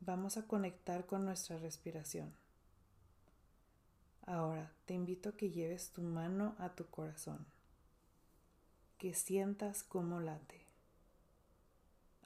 Vamos 0.01 0.39
a 0.39 0.47
conectar 0.47 1.05
con 1.05 1.27
nuestra 1.27 1.59
respiración. 1.59 2.35
Ahora 4.25 4.73
te 4.87 4.95
invito 4.95 5.29
a 5.29 5.37
que 5.37 5.51
lleves 5.51 5.91
tu 5.91 6.01
mano 6.01 6.57
a 6.59 6.71
tu 6.71 6.87
corazón, 6.87 7.47
que 8.97 9.13
sientas 9.13 9.83
cómo 9.83 10.19
late. 10.19 10.65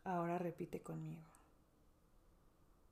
Ahora 0.04 0.38
repite 0.38 0.80
conmigo. 0.80 1.24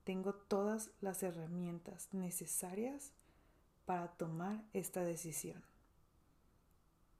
Tengo 0.02 0.34
todas 0.34 0.90
las 1.00 1.22
herramientas 1.22 2.08
necesarias 2.10 3.12
para 3.86 4.08
tomar 4.08 4.64
esta 4.72 5.04
decisión. 5.04 5.62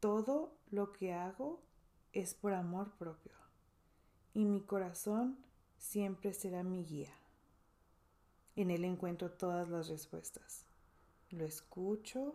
Todo 0.03 0.59
lo 0.73 0.91
que 0.91 1.13
hago 1.13 1.63
es 2.13 2.35
por 2.35 2.55
amor 2.55 2.91
propio 2.99 3.35
y 4.35 4.45
mi 4.45 4.61
corazón 4.61 5.39
siempre 5.79 6.35
será 6.35 6.65
mi 6.65 6.83
guía. 6.85 7.15
En 8.57 8.73
él 8.73 8.85
encuentro 8.85 9.31
todas 9.31 9.69
las 9.69 9.89
respuestas. 9.89 10.67
Lo 11.31 11.45
escucho. 11.45 12.35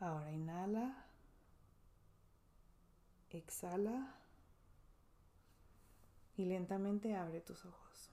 Ahora 0.00 0.32
inhala. 0.32 1.06
Exhala. 3.30 4.16
Y 6.36 6.46
lentamente 6.46 7.14
abre 7.14 7.40
tus 7.40 7.64
ojos. 7.64 8.10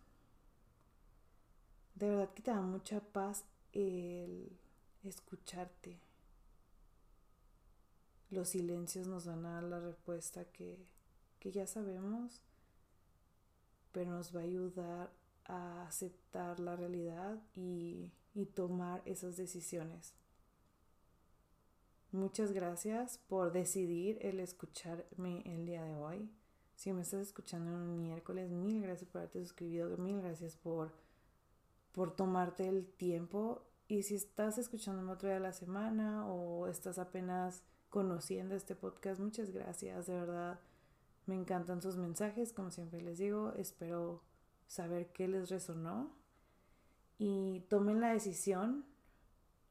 De 1.95 2.08
verdad 2.08 2.32
que 2.36 2.43
te 2.43 2.52
da 2.52 2.62
mucha 2.62 3.00
paz 3.00 3.45
el 3.74 4.56
escucharte. 5.04 6.09
Los 8.30 8.50
silencios 8.50 9.08
nos 9.08 9.26
dan 9.26 9.46
a 9.46 9.62
la 9.62 9.80
respuesta 9.80 10.46
que 10.46 10.78
que 11.39 11.52
ya 11.52 11.65
sabemos, 11.65 12.42
pero 13.92 14.12
nos 14.12 14.36
va 14.36 14.42
a 14.42 14.44
ayudar 14.44 15.12
a 15.46 15.88
aceptar 15.88 16.60
la 16.60 16.76
realidad 16.76 17.42
y, 17.56 18.12
y 18.36 18.46
tomar 18.46 19.02
esas 19.06 19.38
decisiones. 19.38 20.13
Muchas 22.12 22.52
gracias 22.52 23.20
por 23.30 23.52
decidir 23.52 24.18
el 24.22 24.39
escucharme 24.39 25.42
el 25.46 25.65
día 25.65 25.84
de 25.84 25.96
hoy. 25.96 26.30
Si 26.76 26.92
me 26.94 27.02
estás 27.02 27.22
escuchando 27.22 27.72
un 27.72 27.98
miércoles, 27.98 28.52
mil 28.52 28.82
gracias 28.82 29.10
por 29.10 29.20
haberte 29.20 29.42
suscrito, 29.42 29.98
mil 29.98 30.22
gracias 30.22 30.56
por, 30.56 30.92
por 31.92 32.15
tomarte 32.15 32.68
el 32.68 32.86
tiempo. 32.86 33.63
Y 33.88 34.04
si 34.04 34.15
estás 34.15 34.58
escuchándome 34.58 35.12
otro 35.12 35.30
día 35.30 35.36
de 35.36 35.44
la 35.44 35.54
semana 35.54 36.28
o 36.28 36.68
estás 36.68 37.00
apenas 37.00 37.63
conociendo 37.89 38.56
este 38.56 38.75
podcast, 38.75 39.19
muchas 39.19 39.52
gracias, 39.52 40.08
de 40.08 40.13
verdad. 40.13 40.60
Me 41.25 41.36
encantan 41.36 41.82
sus 41.82 41.97
mensajes, 41.97 42.54
como 42.54 42.71
siempre 42.71 43.02
les 43.02 43.17
digo, 43.17 43.54
espero 43.58 44.21
saber 44.67 45.12
qué 45.12 45.28
les 45.28 45.49
resonó 45.49 46.12
y 47.17 47.62
tomen 47.69 47.99
la 47.99 48.13
decisión 48.13 48.86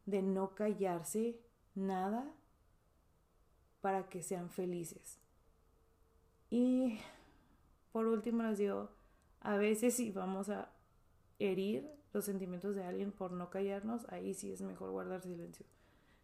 de 0.07 0.22
no 0.22 0.54
callarse 0.54 1.40
nada 1.74 2.31
para 3.81 4.09
que 4.09 4.22
sean 4.22 4.50
felices. 4.50 5.18
Y 6.50 6.98
por 7.92 8.07
último 8.07 8.42
les 8.42 8.59
digo, 8.59 8.90
a 9.40 9.57
veces 9.57 9.94
si 9.94 10.11
vamos 10.11 10.48
a 10.48 10.70
herir 11.38 11.90
los 12.12 12.24
sentimientos 12.24 12.74
de 12.74 12.85
alguien 12.85 13.12
por 13.12 13.33
no 13.33 13.50
callarnos, 13.50 14.07
ahí 14.11 14.35
sí 14.35 14.52
es 14.52 14.62
mejor 14.62 14.90
guardar 14.90 15.22
silencio. 15.22 15.66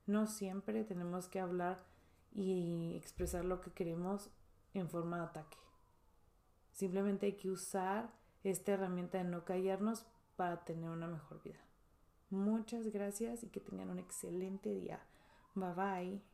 No 0.07 0.27
siempre 0.27 0.85
tenemos 0.85 1.29
que 1.29 1.41
hablar 1.41 1.85
y 2.33 2.95
expresar 2.97 3.45
lo 3.45 3.61
que 3.61 3.73
queremos 3.73 4.31
en 4.75 4.89
forma 4.89 5.19
de 5.19 5.25
ataque. 5.25 5.57
Simplemente 6.73 7.27
hay 7.27 7.37
que 7.37 7.51
usar 7.51 8.13
esta 8.43 8.73
herramienta 8.73 9.19
de 9.19 9.25
no 9.25 9.45
callarnos 9.45 10.05
para 10.37 10.65
tener 10.65 10.91
una 10.91 11.07
mejor 11.07 11.43
vida. 11.43 11.61
Muchas 12.31 12.89
gracias 12.89 13.45
y 13.45 13.49
que 13.49 13.61
tengan 13.61 13.91
un 13.91 13.99
excelente 13.99 14.75
día. 14.75 15.01
Bye 15.55 15.75
bye. 15.75 16.34